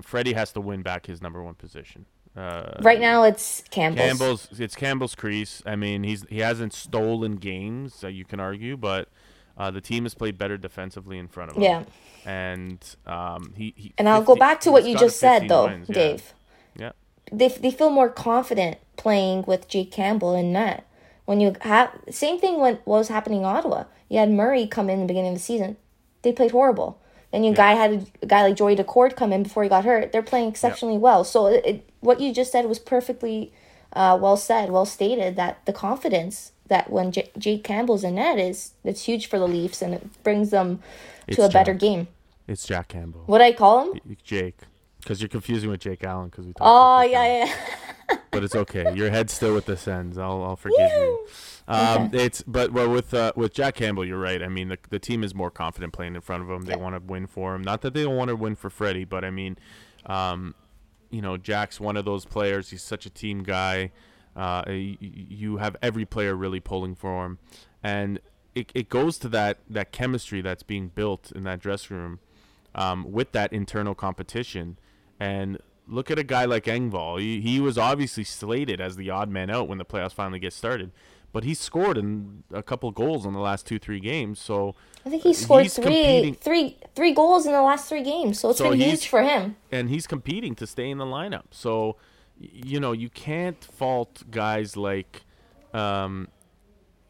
[0.00, 2.06] Freddie has to win back his number one position.
[2.36, 4.06] Uh, Right now, it's Campbell's.
[4.08, 5.62] Campbell's, it's Campbell's crease.
[5.66, 9.08] I mean, he's he hasn't stolen games, uh, you can argue, but
[9.56, 11.62] uh, the team has played better defensively in front of him.
[11.62, 11.84] Yeah.
[12.24, 15.88] and um, he, he And I'll go back to what you just said, though, wins,
[15.88, 15.94] yeah.
[15.94, 16.34] Dave.
[16.76, 16.92] Yeah.
[17.32, 20.84] They, they feel more confident playing with Jake Campbell in net.
[21.24, 23.84] When you have same thing when what was happening in Ottawa.
[24.08, 25.76] You had Murray come in the beginning of the season.
[26.22, 27.02] They played horrible.
[27.32, 30.12] Then you guy had a, guy like Joey Daccord come in before he got hurt.
[30.12, 31.24] They're playing exceptionally well.
[31.24, 33.52] So it, it, what you just said was perfectly
[33.92, 35.36] uh, well said, well stated.
[35.36, 39.48] That the confidence that when J- Jake Campbell's in net is it's huge for the
[39.48, 40.82] Leafs and it brings them to
[41.28, 42.08] It's a better game.
[42.46, 43.24] It's Jack Campbell.
[43.26, 44.00] What I call him?
[44.24, 44.56] Jake,
[45.00, 46.62] because you're confusing with Jake Allen because we talked.
[46.62, 47.48] Oh about yeah, Allen.
[48.10, 48.16] yeah.
[48.30, 48.94] but it's okay.
[48.94, 50.16] Your head's still with the Sens.
[50.16, 51.26] I'll I'll forgive you.
[51.68, 54.42] Um, It's but well with uh, with Jack Campbell, you're right.
[54.42, 56.62] I mean, the the team is more confident playing in front of him.
[56.62, 57.62] They want to win for him.
[57.62, 59.58] Not that they don't want to win for Freddie, but I mean,
[60.06, 60.54] um,
[61.10, 62.70] you know, Jack's one of those players.
[62.70, 63.92] He's such a team guy.
[64.34, 67.38] Uh, you have every player really pulling for him,
[67.82, 68.20] and
[68.54, 72.18] it, it goes to that that chemistry that's being built in that dressing room
[72.74, 74.78] um, with that internal competition.
[75.20, 77.20] And look at a guy like Engvall.
[77.20, 80.52] He, he was obviously slated as the odd man out when the playoffs finally get
[80.52, 80.92] started,
[81.32, 84.40] but he scored in a couple goals in the last two three games.
[84.40, 88.40] So I think he scored three, competing- three, three goals in the last three games.
[88.40, 89.56] So it's So been huge for him.
[89.70, 91.44] and he's competing to stay in the lineup.
[91.50, 91.96] So,
[92.40, 95.22] you know, you can't fault guys like
[95.74, 96.28] um,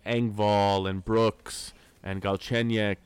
[0.06, 2.96] Engvall and Brooks and Galchenyuk.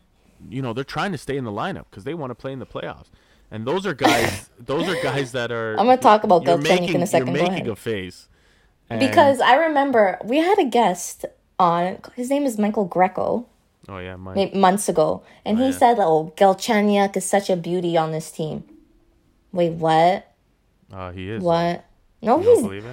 [0.49, 2.59] You know, they're trying to stay in the lineup because they want to play in
[2.59, 3.07] the playoffs.
[3.51, 4.51] And those are guys.
[4.59, 5.73] those are guys that are.
[5.79, 7.29] I'm gonna talk about Galchenyuk in a second.
[7.29, 7.69] You're making ahead.
[7.69, 8.29] a face.
[8.93, 11.25] And- Because I remember we had a guest
[11.59, 11.99] on.
[12.15, 13.47] His name is Michael Greco.
[13.89, 14.55] oh yeah, Mike.
[14.55, 15.79] months ago, and he yeah.
[15.79, 18.65] said, "Oh, Galchenyuk is such a beauty on this team."
[19.53, 20.33] Wait, what?
[20.93, 21.43] Uh, he is.
[21.43, 21.85] What?
[22.23, 22.85] No, You he's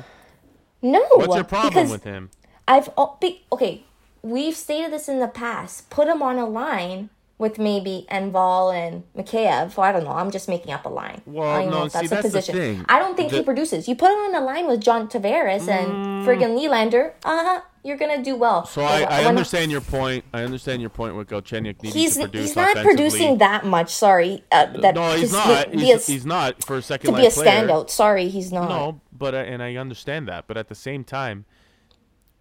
[0.81, 1.05] no.
[1.11, 2.29] What's your problem because with him?
[2.67, 3.83] I've oh, be, okay.
[4.21, 5.89] We've stated this in the past.
[5.89, 7.09] Put him on a line
[7.39, 9.75] with maybe Engvall and Mikheyev.
[9.77, 10.11] Or I don't know.
[10.11, 11.21] I'm just making up a line.
[11.25, 12.55] Well, I don't no, know if see, that's a that's the position.
[12.55, 12.85] thing.
[12.87, 13.87] I don't think he produces.
[13.87, 15.69] You put him on a line with John Tavares Mm.
[15.69, 17.13] and friggin' Nylander.
[17.25, 17.61] Uh huh.
[17.81, 18.65] You're gonna do well.
[18.65, 20.25] So I, I understand your point.
[20.33, 23.95] I understand your point with Galchenyuk needing He's to produce he's not producing that much.
[23.95, 24.43] Sorry.
[24.51, 25.73] Uh, that no, he's not.
[25.73, 27.49] He's, a- he's not for a second to line be a player.
[27.67, 27.89] standout.
[27.89, 28.67] Sorry, he's not.
[28.67, 31.45] No, but uh, and I understand that, but at the same time,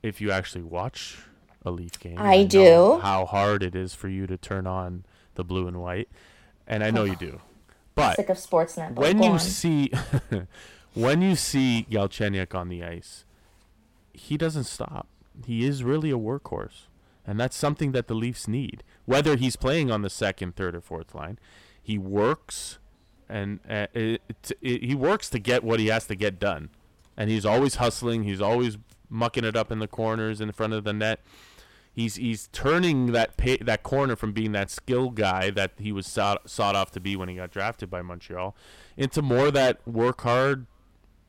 [0.02, 1.18] if you actually watch
[1.64, 2.98] a Leaf game, I you do.
[3.02, 6.08] How hard it is for you to turn on the blue and white,
[6.66, 7.40] and I know you do.
[7.94, 8.94] But I'm Sick of Sportsnet.
[8.94, 9.38] but when go you on.
[9.40, 9.92] see
[10.94, 13.24] when you see Galchenyuk on the ice,
[14.12, 15.06] he doesn't stop.
[15.46, 16.86] He is really a workhorse,
[17.26, 18.82] and that's something that the Leafs need.
[19.04, 21.38] Whether he's playing on the second, third, or fourth line,
[21.82, 22.78] he works,
[23.28, 24.22] and uh, it,
[24.60, 26.70] it, he works to get what he has to get done,
[27.16, 28.24] and he's always hustling.
[28.24, 31.20] He's always mucking it up in the corners in front of the net.
[31.92, 36.06] He's he's turning that pa- that corner from being that skill guy that he was
[36.06, 38.54] sought, sought off to be when he got drafted by Montreal
[38.96, 40.66] into more that work hard,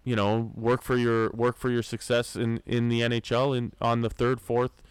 [0.04, 4.02] you know, work for your work for your success in, in the NHL in on
[4.02, 4.84] the third, fourth,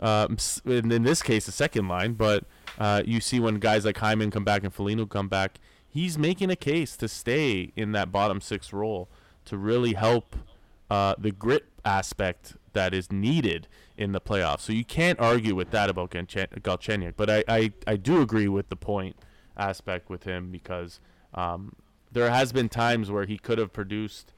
[0.00, 2.14] um, in, in this case the second line.
[2.14, 2.44] But
[2.78, 6.50] uh, you see when guys like Hyman come back and Foligno come back, he's making
[6.50, 9.10] a case to stay in that bottom six role
[9.44, 10.36] to really help
[10.90, 14.60] uh, the grit aspect that is needed in the playoffs.
[14.60, 17.14] So you can't argue with that about Galchenyuk.
[17.16, 19.16] But I, I, I do agree with the point
[19.56, 21.00] aspect with him because
[21.34, 21.74] um,
[22.12, 24.32] there has been times where he could have produced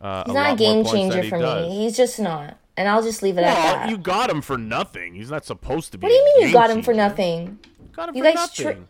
[0.00, 1.68] uh, he's a not a game changer for does.
[1.68, 1.76] me.
[1.84, 2.56] He's just not.
[2.76, 3.90] and I'll just leave it at that.
[3.90, 5.14] you got him for nothing.
[5.14, 6.04] He's not supposed to be.
[6.04, 7.08] what do you mean you got him for changer.
[7.08, 7.58] nothing?
[7.92, 8.88] Got him You for guys tra- nothing.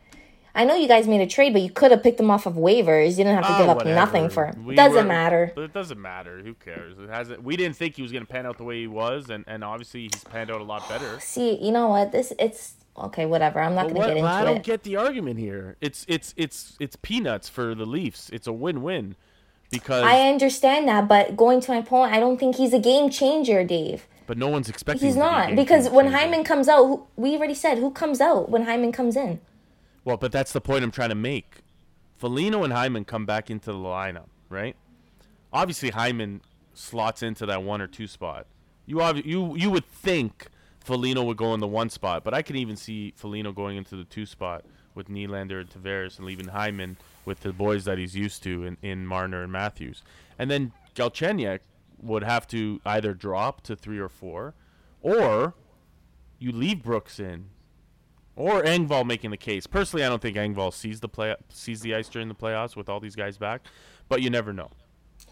[0.58, 2.54] I know you guys made a trade, but you could have picked him off of
[2.54, 3.10] waivers.
[3.10, 3.94] You didn't have to Ah, give up whatever.
[3.94, 4.66] nothing for him.
[4.66, 5.52] We Doesn't were- matter.
[5.54, 6.40] But it doesn't matter.
[6.44, 6.98] Who cares?
[6.98, 7.44] It hasn't.
[7.44, 9.62] We didn't think he was going to pan out the way he was, and, and
[9.62, 11.20] obviously he's panned out a lot better.
[11.20, 12.10] See, you know what?
[12.10, 13.24] This it's okay.
[13.24, 13.60] Whatever.
[13.60, 14.32] I'm not gonna what, get into it.
[14.32, 14.62] I don't it.
[14.64, 15.76] get the argument here.
[15.80, 18.28] It's it's it's it's peanuts for the Leafs.
[18.30, 19.14] It's a win-win
[19.70, 23.10] because I understand that, but going to my point, I don't think he's a game
[23.10, 24.08] changer, Dave.
[24.26, 25.06] but no one's expecting.
[25.06, 26.08] He's to not because when.
[26.08, 29.38] Hyman comes out, who, we already said who comes out when Hyman comes in.
[30.08, 31.58] Well, but that's the point I'm trying to make.
[32.16, 34.74] Foligno and Hyman come back into the lineup, right?
[35.52, 36.40] Obviously, Hyman
[36.72, 38.46] slots into that one or two spot.
[38.86, 40.48] You you you would think
[40.80, 43.96] Foligno would go in the one spot, but I can even see Foligno going into
[43.96, 48.16] the two spot with Nylander and Tavares and leaving Hyman with the boys that he's
[48.16, 50.02] used to in, in Marner and Matthews.
[50.38, 51.60] And then Galchenyuk
[52.00, 54.54] would have to either drop to three or four,
[55.02, 55.52] or
[56.38, 57.50] you leave Brooks in,
[58.38, 59.66] or Engvall making the case.
[59.66, 62.88] Personally, I don't think Engvall sees the play sees the ice during the playoffs with
[62.88, 63.62] all these guys back,
[64.08, 64.70] but you never know.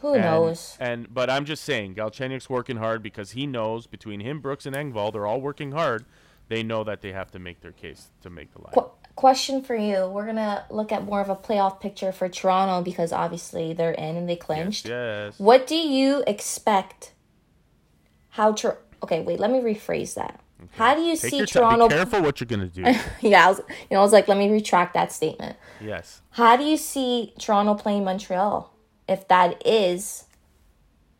[0.00, 0.76] Who And, knows?
[0.80, 4.74] And but I'm just saying, Galchenyuk's working hard because he knows between him, Brooks, and
[4.74, 6.04] Engvall, they're all working hard.
[6.48, 8.72] They know that they have to make their case to make the line.
[8.74, 12.82] Qu- question for you: We're gonna look at more of a playoff picture for Toronto
[12.82, 14.86] because obviously they're in and they clinched.
[14.88, 15.38] Yes.
[15.38, 17.12] What do you expect?
[18.30, 19.38] How Tor- Okay, wait.
[19.38, 20.40] Let me rephrase that.
[20.72, 21.44] How do you Take see.
[21.46, 21.88] Toronto?
[21.88, 22.82] Be careful what you're gonna do.
[23.20, 25.56] yeah, I was, you know, I was like, let me retract that statement.
[25.80, 26.22] yes.
[26.30, 28.72] How do you see Toronto playing Montreal?
[29.08, 30.24] If that is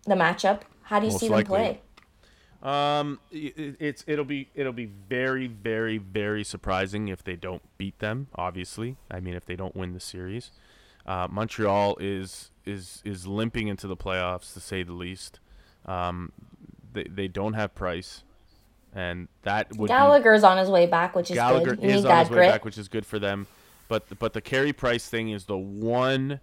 [0.05, 1.57] the matchup, how do you Most see them likely.
[1.59, 1.81] play?
[2.63, 7.63] Um, i- i- it's it'll be it'll be very very very surprising if they don't
[7.79, 8.29] beat them.
[8.35, 10.51] Obviously, I mean if they don't win the series,
[11.05, 15.39] uh, Montreal is is is limping into the playoffs to say the least.
[15.85, 16.33] Um,
[16.93, 18.25] they they don't have Price,
[18.97, 21.85] and that would be, Gallagher's on his way back, which is Gallagher good.
[21.85, 22.51] You is on his way grit.
[22.51, 23.47] back, which is good for them.
[23.89, 26.41] But but the Carey Price thing is the one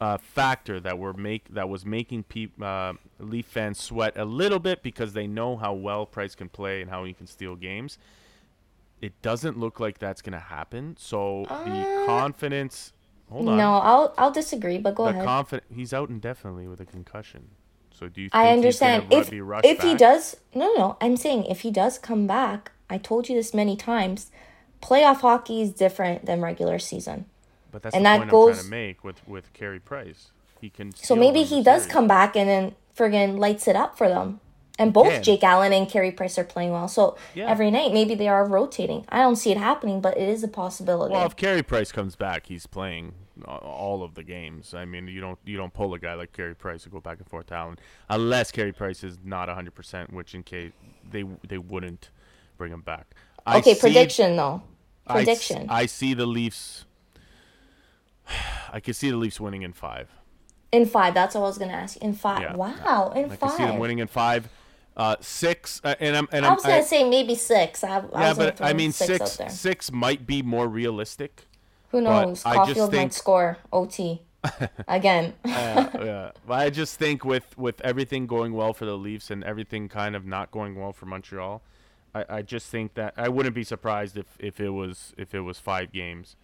[0.00, 4.58] uh, factor that were make that was making peop, uh, Leaf fans sweat a little
[4.58, 7.98] bit because they know how well Price can play and how he can steal games.
[9.00, 10.96] It doesn't look like that's going to happen.
[10.98, 12.92] So the confidence.
[13.30, 13.54] Hold on.
[13.54, 15.24] Uh, No, I'll I'll disagree, but go the ahead.
[15.24, 15.64] confident.
[15.74, 17.50] He's out indefinitely with a concussion.
[18.02, 18.28] So do you?
[18.30, 19.02] Think I understand.
[19.04, 20.96] He's gonna If be rushed if he does, no, no, no.
[21.00, 24.30] I'm saying if he does come back, I told you this many times.
[24.82, 27.26] Playoff hockey is different than regular season.
[27.70, 30.32] But that's and the that point I'm trying goes- to make with with Carey Price.
[30.60, 30.92] He can.
[30.96, 31.92] So maybe he does series.
[31.92, 34.40] come back and then friggin' lights it up for them.
[34.78, 35.22] And both can.
[35.22, 36.88] Jake Allen and Carey Price are playing well.
[36.88, 37.48] So Yeah.
[37.48, 39.04] every night maybe they are rotating.
[39.10, 41.12] I don't see it happening, but it is a possibility.
[41.12, 43.12] Well, if Carey Price comes back, he's playing a-
[43.46, 44.74] all of the games.
[44.74, 47.18] I mean, you don't you don't pull a guy like Carey Price to go back
[47.18, 50.72] and forth to Allen unless Carey Price is not 100%, which in case
[51.10, 52.10] they they wouldn't
[52.58, 53.14] bring him back.
[53.46, 54.62] I okay, see- prediction though.
[55.08, 55.66] Prediction.
[55.68, 56.84] I, see the Leafs.
[58.72, 60.08] I can see the Leafs winning in five.
[60.70, 61.12] in five.
[61.14, 61.96] That's what I was gonna ask.
[61.96, 62.08] you.
[62.08, 62.40] In five.
[62.42, 62.54] Yeah.
[62.54, 63.12] Wow.
[63.16, 63.38] In I five.
[63.40, 64.48] can see them winning in five.
[64.94, 67.82] Uh, six, uh, and I'm and I I'm was gonna I- say maybe six.
[67.82, 71.46] I, I yeah, was but I mean six, six six might be more realistic.
[71.92, 72.42] Who but knows?
[72.42, 74.22] Just Caufield think- might score OT
[74.88, 75.34] again.
[75.44, 76.30] yeah, yeah.
[76.46, 80.16] But I just think with with everything going well for the Leafs and everything kind
[80.16, 81.62] of not going well for Montreal,
[82.14, 85.40] I, I just think that I wouldn't be surprised if, if it was if it
[85.40, 86.34] was five games,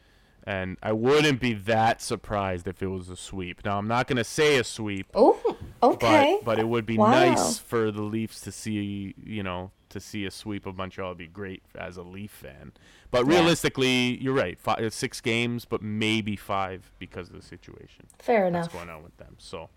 [0.45, 3.65] and I wouldn't be that surprised if it was a sweep.
[3.65, 6.39] Now I'm not gonna say a sweep, oh, okay.
[6.43, 7.11] but but it would be Wow.
[7.11, 11.11] nice for the Leafs to see you know to see a sweep of Montreal.
[11.11, 12.73] Would be great as a Leaf fan.
[13.11, 13.39] But Yeah.
[13.39, 14.59] realistically, you're right.
[14.61, 18.71] Five, six games, but maybe five because of the situation Fair enough.
[18.73, 19.37] going on with them.
[19.39, 19.71] So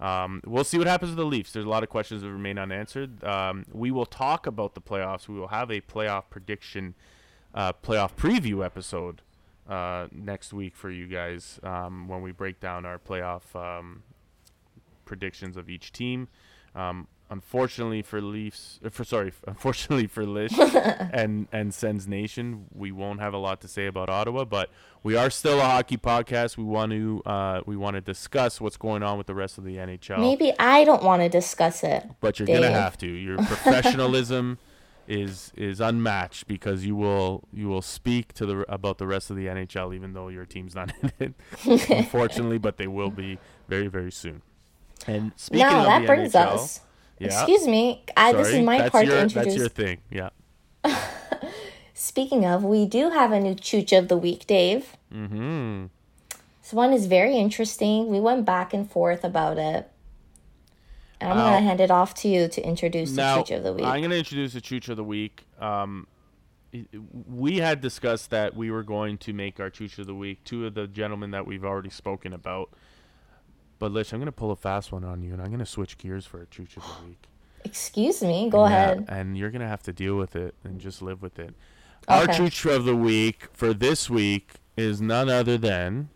[0.00, 1.52] um, we'll see what happens with the Leafs.
[1.52, 3.22] There's a lot of questions that remain unanswered.
[3.22, 5.28] Um, we will talk about the playoffs.
[5.28, 6.94] We will have a playoff prediction,
[7.54, 9.22] uh, playoff preview episode
[9.68, 14.02] uh, next week for you guys um, when we break down our playoff um,
[15.04, 16.28] predictions of each team.
[16.74, 22.92] Um, unfortunately for Leafs, uh, for sorry, unfortunately for Lish and and Sens Nation, we
[22.92, 24.70] won't have a lot to say about Ottawa, but
[25.02, 26.56] we are still a hockey podcast.
[26.56, 29.64] We want to uh, we want to discuss what's going on with the rest of
[29.64, 30.18] the NHL.
[30.20, 32.04] Maybe I don't want to discuss it.
[32.20, 33.06] but you're gonna have to.
[33.06, 34.58] Your professionalism
[35.06, 39.36] is is unmatched because you will you will speak to the about the rest of
[39.36, 41.34] the NHL, even though your team's not in it,
[41.90, 42.58] unfortunately.
[42.58, 43.38] But they will be
[43.68, 44.42] very very soon.
[45.06, 46.80] And speaking now of that brings NHL, us.
[47.18, 47.26] yeah.
[47.26, 48.04] Excuse me.
[48.16, 49.54] I, this Sorry, is my that's part your, to introduce.
[49.54, 49.98] That's your thing.
[50.10, 50.30] Yeah.
[51.94, 54.96] Speaking of, we do have a new chooch of the week, Dave.
[55.12, 55.86] Mm-hmm.
[56.62, 58.08] This one is very interesting.
[58.08, 59.90] We went back and forth about it.
[61.20, 63.62] And I'm I'll- gonna hand it off to you to introduce now, the Chooch of
[63.62, 63.84] the week.
[63.84, 65.44] I'm going to introduce the Chooch of the week.
[65.60, 66.06] Um,
[67.28, 70.66] we had discussed that we were going to make our Chooch of the week two
[70.66, 72.70] of the gentlemen that we've already spoken about.
[73.84, 75.66] But Lish, I'm going to pull a fast one on you, and I'm going to
[75.66, 77.22] switch gears for a Chooch of the week.
[77.64, 78.48] Excuse me.
[78.48, 79.04] Go Yeah, ahead.
[79.10, 81.52] And you're going to have to deal with it and just live with it.
[82.08, 82.32] Our Okay.
[82.32, 86.08] Chooch of the week for this week is none other than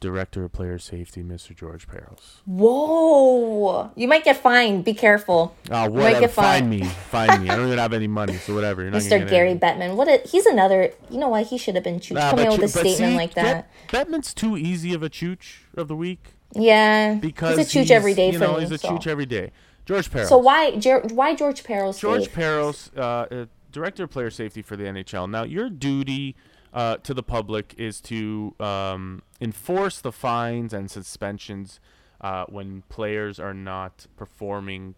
[0.00, 1.54] Director of Player Safety, Mr.
[1.54, 2.40] George Parros.
[2.46, 3.90] Whoa!
[3.94, 4.82] You might get fined.
[4.86, 6.20] Be careful, Oh, Might whatever.
[6.20, 6.84] get Find me.
[6.84, 7.50] Find me.
[7.50, 8.80] I don't even have any money, so whatever.
[8.80, 9.28] You're not Mr.
[9.28, 9.54] Gary.
[9.54, 9.96] Bettman.
[9.96, 10.08] What?
[10.08, 10.94] A, he's another.
[11.10, 13.16] You know why He should have been chooch Nah, coming out with a statement see,
[13.16, 13.68] like that.
[13.90, 17.90] Bet- Bettman's too easy of a chooch of the week yeah, because he's a chooch
[17.90, 18.60] every day you for know, me.
[18.60, 18.88] he's a so.
[18.88, 19.52] chooch every day.
[19.86, 20.28] George Parros.
[20.28, 21.98] So why, Ger- why George Parros?
[21.98, 22.34] George safe?
[22.34, 25.30] Parros, uh, uh, director of player safety for the NHL.
[25.30, 26.36] Now, your duty
[26.72, 31.80] uh, to the public is to um, enforce the fines and suspensions
[32.20, 34.94] uh, when players are not performing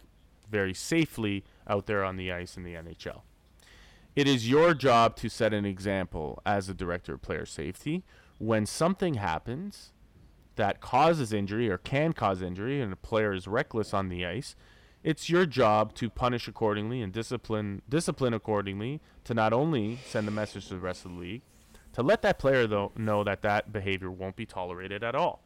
[0.50, 3.22] very safely out there on the ice in the NHL.
[4.14, 8.04] It is your job to set an example as a director of player safety
[8.38, 9.92] when something happens
[10.56, 14.54] that causes injury or can cause injury and a player is reckless on the ice
[15.02, 20.30] it's your job to punish accordingly and discipline discipline accordingly to not only send a
[20.30, 21.42] message to the rest of the league
[21.92, 25.42] to let that player though know that that behavior won't be tolerated at all.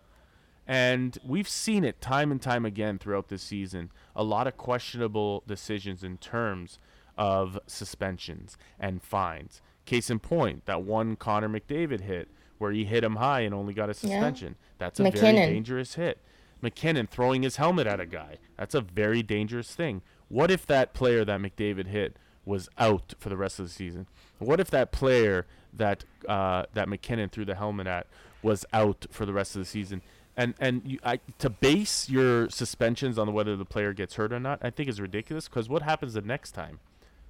[0.66, 5.44] And we've seen it time and time again throughout this season a lot of questionable
[5.46, 6.78] decisions in terms
[7.16, 9.60] of suspensions and fines.
[9.84, 12.28] Case in point that one Connor McDavid hit
[12.58, 14.74] where he hit him high and only got a suspension Yeah.
[14.78, 16.18] that's a very dangerous hit
[16.62, 18.36] MacKinnon throwing his helmet at a guy.
[18.56, 20.00] That's a very dangerous thing.
[20.28, 24.06] What if that player that McDavid hit was out for the rest of the season?
[24.38, 28.06] What if that player that uh, that MacKinnon threw the helmet at
[28.42, 30.00] was out for the rest of the season?
[30.36, 34.40] And and you, I, to base your suspensions on whether the player gets hurt or
[34.40, 35.48] not, I think is ridiculous.
[35.48, 36.80] Because what happens the next time?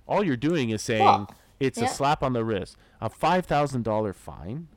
[0.07, 1.87] All you're doing is saying Well, it's yeah.
[1.87, 2.77] a slap on the wrist.
[3.01, 4.69] A five thousand dollar fine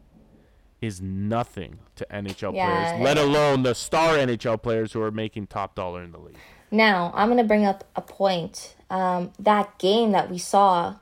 [0.82, 5.47] is nothing to NHL Yeah, players, let alone the star NHL players who are making
[5.47, 6.38] top dollar in the league.
[6.71, 8.75] Now I'm gonna bring up a point.
[8.89, 10.95] Um, that game that we saw,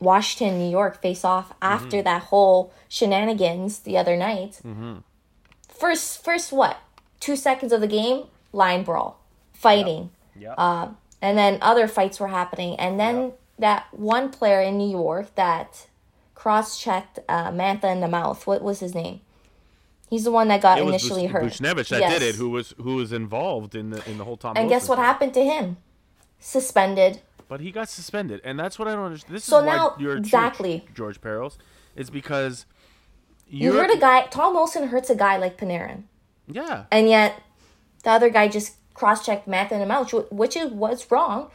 [0.00, 4.60] Washington, New York face off after that whole shenanigans the other night.
[5.68, 6.78] First, first what?
[7.20, 9.20] Two seconds of the game, line brawl,
[9.52, 10.10] fighting.
[10.38, 10.54] Yeah.
[10.54, 10.88] Uh,
[11.20, 12.76] and then other fights were happening.
[12.76, 15.86] And then that one player in New York that
[16.42, 18.46] cross checked uh, Mantha in the mouth.
[18.46, 19.20] What was his name?
[20.08, 21.44] He's the one that got it was initially Bush- hurt.
[21.44, 22.12] Buchnevich that Yes.
[22.18, 24.56] did it, who was who was involved in the in the whole Tom.
[24.56, 25.04] And guess what thing.
[25.04, 25.76] happened to him?
[26.40, 27.20] Suspended.
[27.48, 29.34] But he got suspended, and that's what I don't understand.
[29.36, 30.84] This So is why now- you're exactly.
[30.94, 31.56] George, George Parros,
[31.96, 32.66] is because
[33.48, 34.26] You hurt a guy.
[34.30, 36.02] Tom Wilson hurts a guy like Panarin,
[36.46, 36.84] yeah.
[36.90, 37.40] and yet
[38.04, 41.50] the other guy just cross-checked Mantha in the mouth, which- what's wrong.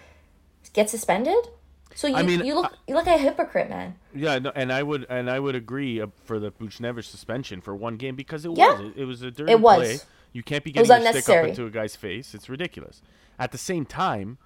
[0.73, 1.49] Get suspended.
[1.95, 3.95] So you I mean, you look you look like a hypocrite, man.
[4.13, 7.75] Yeah, no, and I would and I would agree uh, for the Buchnevich suspension for
[7.75, 8.79] one game because it Yeah.
[8.79, 9.77] was it, it was a dirty It was.
[9.77, 9.99] play.
[10.33, 12.33] You can't be getting your stick up into a guy's face.
[12.33, 13.01] It's ridiculous.
[13.37, 14.39] At the same time,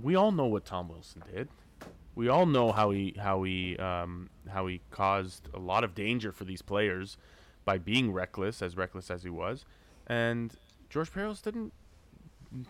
[0.00, 1.48] we all know what Tom Wilson did.
[2.14, 6.32] We all know how he how he um, how he caused a lot of danger
[6.32, 7.16] for these players
[7.64, 9.64] by being reckless, as reckless as he was,
[10.06, 10.54] and
[10.88, 11.72] George Parros didn't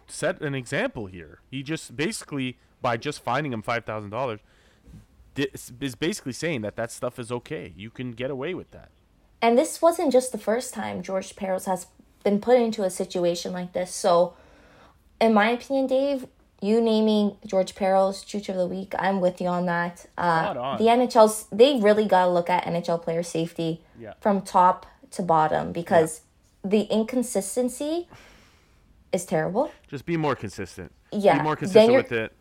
[0.07, 1.41] set an example here.
[1.51, 4.41] He just basically by just finding him five thousand dollars
[5.37, 7.73] is basically saying that that stuff is okay.
[7.77, 8.91] You can get away with that.
[9.41, 11.87] And this wasn't just the first time George Parros has
[12.25, 13.95] been put into a situation like this.
[13.95, 14.35] So,
[15.21, 16.27] in my opinion, Dave,
[16.61, 20.07] you naming George Parros Chooch of the Week, I'm with you on that.
[20.19, 20.79] Uh, on.
[20.79, 24.13] the NHL's, they really got to look at NHL player safety Yeah.
[24.21, 26.21] from top to bottom because
[26.63, 28.09] the inconsistency
[29.13, 29.71] is terrible.
[29.89, 30.93] Just be more consistent.
[31.13, 32.33] Yeah, Be more consistent with it.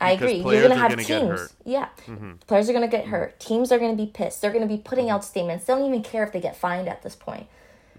[0.00, 0.34] I agree.
[0.36, 1.54] You're gonna have gonna teams.
[1.64, 2.32] Yeah, Mm-hmm.
[2.46, 3.38] players are gonna get hurt.
[3.40, 4.40] Teams are gonna be pissed.
[4.40, 5.64] They're gonna be putting out statements.
[5.64, 7.46] They don't even care if they get fined at this point.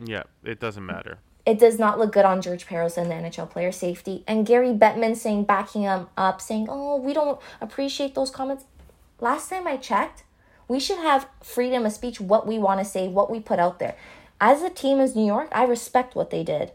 [0.01, 1.17] Yeah, it doesn't matter.
[1.45, 4.23] It does not look good on George Parros and the NHL player safety.
[4.27, 8.65] And Gary Bettman saying, backing him up, saying, "Oh, we don't appreciate those comments."
[9.19, 10.23] Last time I checked,
[10.69, 12.21] we should have freedom of speech.
[12.21, 13.95] What we want to say, what we put out there.
[14.39, 16.71] As a team as New York, I respect what they did.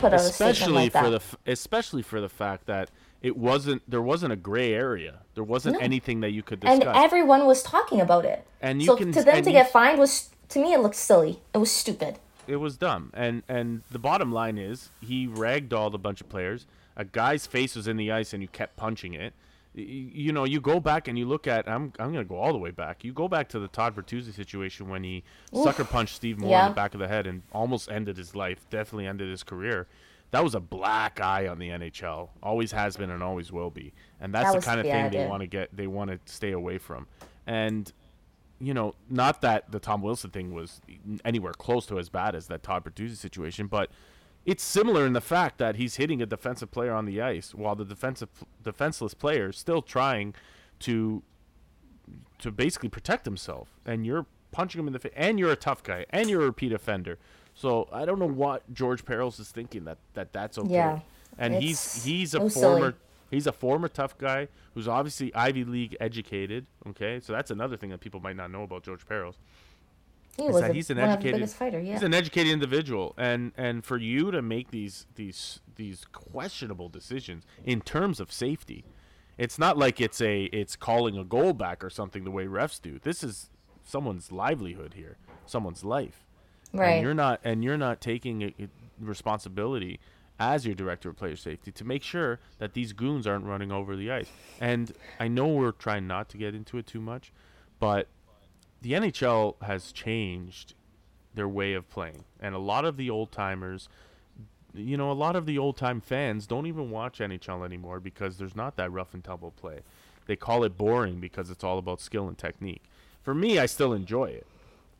[0.00, 1.22] Put out a Especially like for that.
[1.44, 2.90] the especially for the fact that
[3.22, 5.20] it wasn't there wasn't a gray area.
[5.34, 5.80] There wasn't No.
[5.80, 6.80] anything that you could discuss.
[6.80, 8.46] and everyone was talking about it.
[8.62, 10.96] And you so can- to them to you- get fined was to me it looked
[10.96, 11.40] silly.
[11.54, 12.18] It was stupid.
[12.46, 13.10] it was dumb.
[13.14, 16.66] And and the bottom line is he ragdolled a bunch of players.
[16.96, 19.32] A guy's face was in the ice and you kept punching it.
[19.72, 21.68] You know, you go back and you look at.
[21.68, 23.04] I'm I'm gonna go all the way back.
[23.04, 26.68] You go back to the Todd Bertuzzi situation when he sucker punched Steve Moore in
[26.70, 28.66] the back of the head and almost ended his life.
[28.68, 29.86] Definitely ended his career.
[30.32, 32.30] that was a black eye on the NHL.
[32.42, 33.92] Always has been and always will be.
[34.20, 35.76] And that's That the kind of yeah, thing they want to get.
[35.76, 37.06] They want to stay away from.
[37.46, 37.92] And
[38.60, 40.80] you know, not that the Tom Wilson thing was
[41.24, 43.88] anywhere close to as bad as that Todd Bertuzzi situation, but
[44.46, 47.76] it's similar in the fact that he's hitting a defensive player on the ice while
[47.76, 48.28] the defensive
[48.62, 50.34] defenseless player is still trying
[50.80, 51.22] to
[52.38, 55.82] to basically protect himself and you're punching him in the face and you're a tough
[55.82, 57.18] guy and you're a repeat offender.
[57.54, 60.72] So I don't know what George Parros is thinking that, that that's okay.
[60.72, 61.00] Yeah,
[61.38, 62.94] and he's he's a former silly.
[63.30, 66.66] he's a former tough guy who's obviously Ivy League educated.
[66.88, 69.34] Okay, so that's another thing that people might not know about George Parros.
[70.40, 71.80] He was a, he's an one of the educated fighter.
[71.80, 71.92] Yeah.
[71.94, 77.44] he's an educated individual and and for you to make these these these questionable decisions
[77.64, 78.84] in terms of safety
[79.38, 82.80] it's not like it's a it's calling a goal back or something the way refs
[82.80, 83.50] do this is
[83.84, 85.16] someone's livelihood here
[85.46, 86.26] someone's life
[86.72, 86.92] right.
[86.92, 88.68] and you're not and you're not taking a, a
[89.00, 89.98] responsibility
[90.38, 93.96] as your director of player safety to make sure that these goons aren't running over
[93.96, 94.30] the ice
[94.60, 97.32] and i know we're trying not to get into it too much
[97.78, 98.08] but
[98.82, 100.74] the NHL has changed
[101.34, 103.88] their way of playing, and a lot of the old timers,
[104.74, 108.38] you know, a lot of the old time fans don't even watch NHL anymore because
[108.38, 109.80] there's not that rough and tumble play.
[110.26, 112.82] They call it boring because it's all about skill and technique.
[113.22, 114.46] For me, I still enjoy it,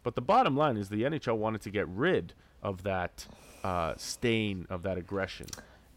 [0.02, 3.26] but the bottom line is the NHL wanted to get rid of that
[3.64, 5.46] uh, stain of that aggression.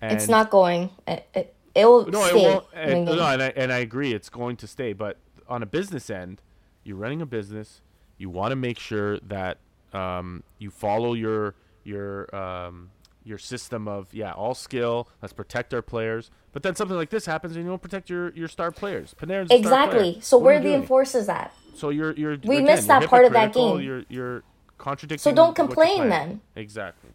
[0.02, 0.90] And it's not going.
[1.08, 2.40] It, it, it will no, stay.
[2.40, 2.66] it won't.
[2.74, 4.94] And, no, and I, and I agree, it's going to stay.
[4.94, 5.18] But
[5.48, 6.42] on a business end,
[6.84, 7.82] you're running a business.
[8.18, 9.58] You want to make sure that
[9.94, 12.92] um, you follow your your um,
[13.24, 15.08] your system of yeah, all skill.
[15.22, 16.32] Let's protect our players.
[16.52, 19.16] But then something like this happens, and you don't protect your, your star players.
[19.20, 20.04] Panarin's a star player.
[20.04, 20.22] exactly.
[20.22, 20.82] So What where are the doing?
[20.82, 21.58] enforcers at?
[21.74, 23.80] So you're you're We again, missed that part of that game.
[23.82, 24.44] You're you're
[24.78, 25.20] contradicting.
[25.22, 26.42] So don't complain then.
[26.56, 27.13] Exactly.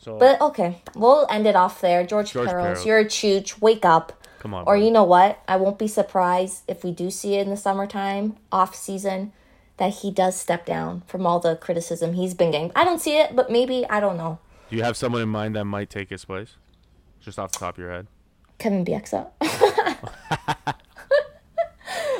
[0.00, 2.06] So But okay, we'll end it off there.
[2.06, 2.86] George, George Parros, Parros.
[2.86, 3.60] you're a chooch.
[3.60, 4.12] Wake up.
[4.38, 4.62] come on.
[4.62, 4.84] Or buddy.
[4.86, 5.40] you know what?
[5.48, 9.32] I won't be surprised if we do see it in the summertime, off season,
[9.78, 12.72] that he does step down from all the criticism he's been getting.
[12.76, 14.38] I don't see it, but maybe I don't know.
[14.70, 16.56] Do you have someone in mind that might take his place?
[17.20, 18.06] Just off the top of your head.
[18.58, 19.28] Kevin Bieksa.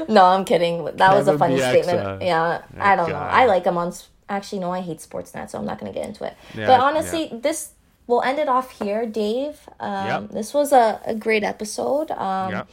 [0.09, 0.85] no, I'm kidding.
[0.97, 1.83] That was a funny Bieksa.
[1.85, 2.23] statement.
[2.23, 3.17] Yeah, I don't know.
[3.17, 3.93] I like him on.
[4.29, 6.37] Actually, no, I hate Sportsnet, so I'm not going to get into it.
[6.55, 7.73] Yeah, but honestly, this
[8.07, 9.69] we'll end it off here, Dave.
[9.81, 10.31] Um, Yep.
[10.31, 12.11] This was a, a great episode.
[12.11, 12.65] Um, yeah.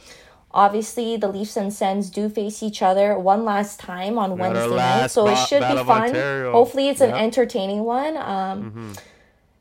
[0.52, 5.10] Obviously, the Leafs and Sens do face each other one last time on Wednesday night,
[5.10, 6.02] so it should be fun.
[6.08, 6.52] Ontario.
[6.52, 8.16] Hopefully, it's an entertaining one.
[8.16, 8.92] Um, Mm-hmm.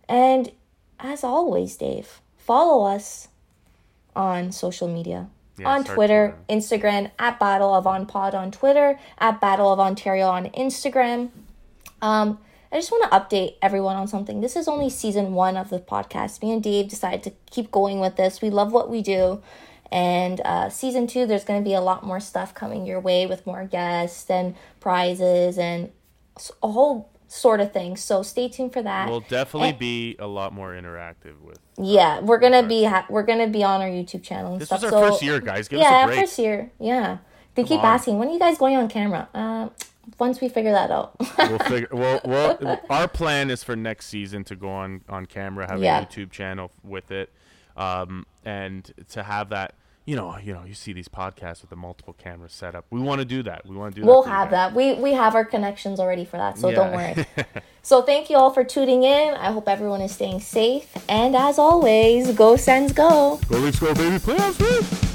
[0.08, 0.52] And
[1.00, 3.28] as always, Dave, follow us
[4.16, 5.28] on social media.
[5.58, 10.28] Yes, on Twitter, Instagram, at Battle of On Pod on Twitter, at Battle of Ontario
[10.28, 11.30] on Instagram.
[12.06, 12.39] Um,
[12.72, 14.41] I just want to update everyone on something.
[14.41, 16.41] This is only season one of the podcast.
[16.43, 18.41] Me and Dave decided to keep going with this.
[18.41, 19.41] We love what we do.
[19.91, 23.26] And uh, season two, there's going to be a lot more stuff coming your way
[23.28, 25.91] with more guests and prizes and
[26.62, 27.95] a whole sort of thing.
[27.95, 29.10] So stay tuned for that.
[29.10, 31.60] We'll definitely And- be a lot more interactive with.
[31.78, 34.82] yeah, we're gonna be ha- we're gonna be on our YouTube channel and This stuff.
[34.84, 35.68] was our so first year, guys.
[35.68, 36.20] Give yeah, us a break.
[36.20, 36.72] first year.
[36.80, 37.18] Yeah,
[37.56, 37.86] they keep on.
[37.86, 39.28] asking when are you guys going on camera.
[39.34, 39.70] Uh,
[40.20, 41.16] once we figure that out.
[41.38, 41.88] we'll figure.
[41.91, 46.01] Well, well, our plan is for next season to go on on camera, have Yeah.
[46.01, 47.32] a YouTube channel with it,
[47.78, 49.76] um, and to have that.
[50.08, 52.86] You know, you know, you see these podcasts with the multiple cameras set up.
[52.91, 53.66] We want to do that.
[53.66, 54.06] We want to do.
[54.06, 54.12] That.
[54.12, 54.76] We'll that have that.
[54.76, 57.26] We we have our connections already for that, so don't worry.
[57.82, 59.34] so thank you all for tuning in.
[59.34, 63.39] I hope everyone is staying safe, and as always, go Sens go.
[63.49, 64.18] Go Leafs, go baby!
[64.18, 65.14] Playoffs, woo!